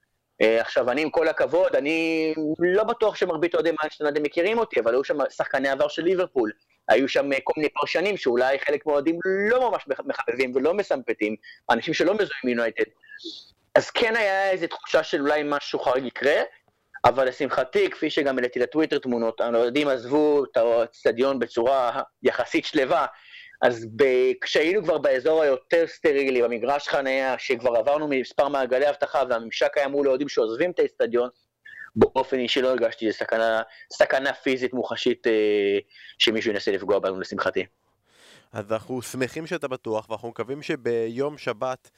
Uh, 0.43 0.61
עכשיו, 0.61 0.91
אני 0.91 1.03
עם 1.03 1.11
כל 1.11 1.29
הכבוד, 1.29 1.77
אני 1.77 2.35
לא 2.59 2.85
בטוח 2.85 3.17
שמרבית 3.17 3.55
אוהדי 3.55 3.71
מאנשטיין 3.83 4.23
מכירים 4.23 4.59
אותי, 4.59 4.81
אבל 4.81 4.95
היו 4.95 5.05
שם 5.05 5.19
שחקני 5.31 5.69
עבר 5.69 5.89
של 5.89 6.03
ליברפול, 6.03 6.53
היו 6.89 7.09
שם 7.09 7.31
כל 7.45 7.53
מיני 7.57 7.69
פרשנים 7.69 8.17
שאולי 8.17 8.59
חלק 8.59 8.87
מהאוהדים 8.87 9.19
לא 9.51 9.71
ממש 9.71 9.85
מחבבים 10.05 10.53
ולא 10.55 10.75
מסמפטים, 10.75 11.37
אנשים 11.71 11.95
שלא 11.95 12.15
מזוהים 12.15 12.41
עם 12.45 12.51
יונייטד. 12.51 12.85
אז 13.75 13.91
כן 13.91 14.17
היה 14.17 14.51
איזו 14.51 14.67
תחושה 14.67 15.03
של 15.03 15.21
אולי 15.21 15.43
משהו 15.45 15.79
חריג 15.79 16.05
יקרה, 16.05 16.43
אבל 17.05 17.29
לשמחתי, 17.29 17.91
כפי 17.91 18.11
שגם 18.11 18.39
העליתי 18.39 18.59
לטוויטר 18.59 18.99
תמונות, 18.99 19.41
האוהדים 19.41 19.89
עזבו 19.89 20.45
את 20.45 20.57
האצטדיון 20.57 21.39
בצורה 21.39 22.03
יחסית 22.23 22.65
שלווה, 22.65 23.07
אז 23.63 23.87
ב... 23.97 24.05
כשהיינו 24.41 24.83
כבר 24.83 24.99
באזור 24.99 25.43
היותר 25.43 25.87
סטרילי, 25.87 26.43
במגרש 26.43 26.89
חניה, 26.89 27.39
שכבר 27.39 27.77
עברנו 27.77 28.09
ממספר 28.09 28.49
מעגלי 28.49 28.89
אבטחה 28.89 29.23
והממשק 29.31 29.79
היה 29.79 29.89
מול 29.89 30.07
האוהדים 30.07 30.29
שעוזבים 30.29 30.71
את 30.71 30.79
האצטדיון, 30.79 31.29
באופן 31.97 32.39
אישי 32.39 32.63
לא 32.63 32.69
הרגשתי 32.69 33.13
סכנה, 33.13 33.63
סכנה 33.93 34.33
פיזית 34.33 34.73
מוחשית 34.73 35.27
אה, 35.27 35.79
שמישהו 36.19 36.51
ינסה 36.51 36.73
לפגוע 36.73 36.99
בנו, 36.99 37.21
לשמחתי. 37.21 37.67
אז 38.53 38.73
אנחנו 38.73 39.03
שמחים 39.03 39.47
שאתה 39.47 39.69
בטוח, 39.69 40.11
ואנחנו 40.11 40.29
מקווים 40.29 40.63
שביום 40.63 41.39
שבת, 41.39 41.91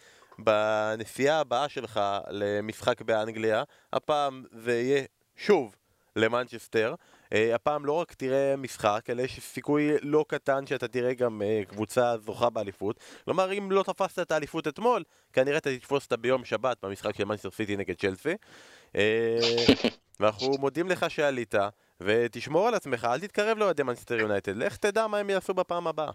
בנסיעה 0.45 1.41
הבאה 1.41 1.69
שלך 1.69 2.01
למשחק 2.31 3.03
באנגליה, 3.03 3.63
הפעם 3.93 4.45
זה 4.53 4.81
יהיה 4.81 5.03
שוב 5.37 5.77
למנצ'סטר. 6.17 6.95
Uh, 7.35 7.55
הפעם 7.55 7.87
לא 7.87 7.93
רק 7.93 8.13
תראה 8.13 8.55
משחק, 8.57 9.01
אלא 9.09 9.23
יש 9.23 9.41
סיכוי 9.41 9.91
לא 10.03 10.25
קטן 10.29 10.67
שאתה 10.67 10.89
תראה 10.89 11.15
גם 11.15 11.43
uh, 11.43 11.71
קבוצה 11.71 12.17
זוכה 12.19 12.51
באליפות. 12.51 13.01
כלומר, 13.25 13.53
אם 13.53 13.73
לא 13.73 13.83
תפסת 13.83 14.19
את 14.19 14.33
האליפות 14.33 14.69
אתמול, 14.69 15.05
כנראה 15.33 15.59
אתה 15.59 15.77
תתפוס 15.77 16.05
אותה 16.05 16.17
ביום 16.17 16.45
שבת 16.45 16.77
במשחק 16.83 17.17
של 17.17 17.25
מנצ'סטר 17.25 17.51
סיטי 17.51 17.77
נגד 17.77 17.95
צ'לסי. 17.95 18.35
אה, 18.97 19.39
ואנחנו 20.21 20.53
מודים 20.59 20.89
לך 20.89 21.11
שעלית, 21.11 21.55
ותשמור 22.01 22.69
על 22.69 22.75
עצמך, 22.75 23.09
אל 23.11 23.21
תתקרב 23.21 23.59
לאוהדי 23.59 23.83
מנצ'סטר 23.83 24.15
יונייטד, 24.15 24.57
לך 24.57 24.77
תדע 24.77 25.07
מה 25.07 25.19
הם 25.19 25.31
יעשו 25.31 25.55
בפעם 25.55 25.87
הבאה. 25.87 26.11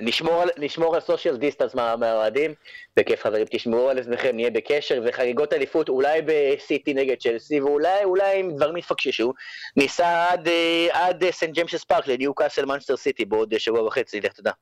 נשמור 0.00 0.42
על, 0.42 0.48
נשמור 0.56 0.94
על 0.94 1.00
social 1.00 1.36
distance 1.36 1.74
מהאוהדים, 1.74 2.54
בכיף 2.96 3.22
חברים, 3.22 3.46
תשמרו 3.50 3.90
על 3.90 3.98
עצמכם, 3.98 4.30
נהיה 4.34 4.50
בקשר, 4.50 5.02
וחגיגות 5.06 5.52
אליפות 5.52 5.88
אולי 5.88 6.20
בסיטי 6.26 6.94
נגד 6.94 7.16
צ'לסי, 7.18 7.60
ואולי 7.60 8.04
אולי 8.04 8.40
אם 8.40 8.56
דברים 8.56 8.76
יתפקששו, 8.76 9.34
ניסע 9.76 10.30
עד, 10.30 10.48
אה, 10.48 10.88
עד 10.92 11.30
סנט 11.30 11.50
ג'יימסס 11.50 11.84
פארק 11.84 12.06
לניוקאסל 12.06 12.64
מנצ'סטר 12.64 12.96
סיטי 12.96 13.24
בעוד 13.24 13.58
שבוע 13.58 13.82
וחצי, 13.82 14.20
לך 14.20 14.32
תדע. 14.32 14.52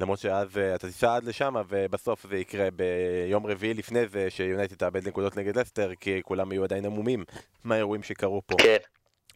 למרות 0.00 0.18
שאז 0.18 0.58
אה, 0.58 0.74
אתה 0.74 0.86
תיסע 0.86 1.16
עד 1.16 1.24
לשם, 1.24 1.54
ובסוף 1.68 2.26
זה 2.30 2.36
יקרה 2.36 2.68
ביום 2.70 3.46
רביעי 3.46 3.74
לפני 3.74 4.08
זה, 4.08 4.30
שיונייטד 4.30 4.74
תאבד 4.74 5.08
נקודות 5.08 5.36
נגד 5.36 5.58
לסטר, 5.58 5.90
כי 6.00 6.20
כולם 6.22 6.52
יהיו 6.52 6.64
עדיין 6.64 6.84
עמומים 6.84 7.24
מהאירועים 7.64 8.02
שקרו 8.02 8.42
פה. 8.46 8.56
כן. 8.58 8.76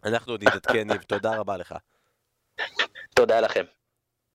אנחנו 0.05 0.33
עוד 0.33 0.45
נתעדכן, 0.45 0.97
תודה 0.97 1.37
רבה 1.37 1.57
לך. 1.57 1.75
תודה 3.15 3.41
לכם. 3.41 3.65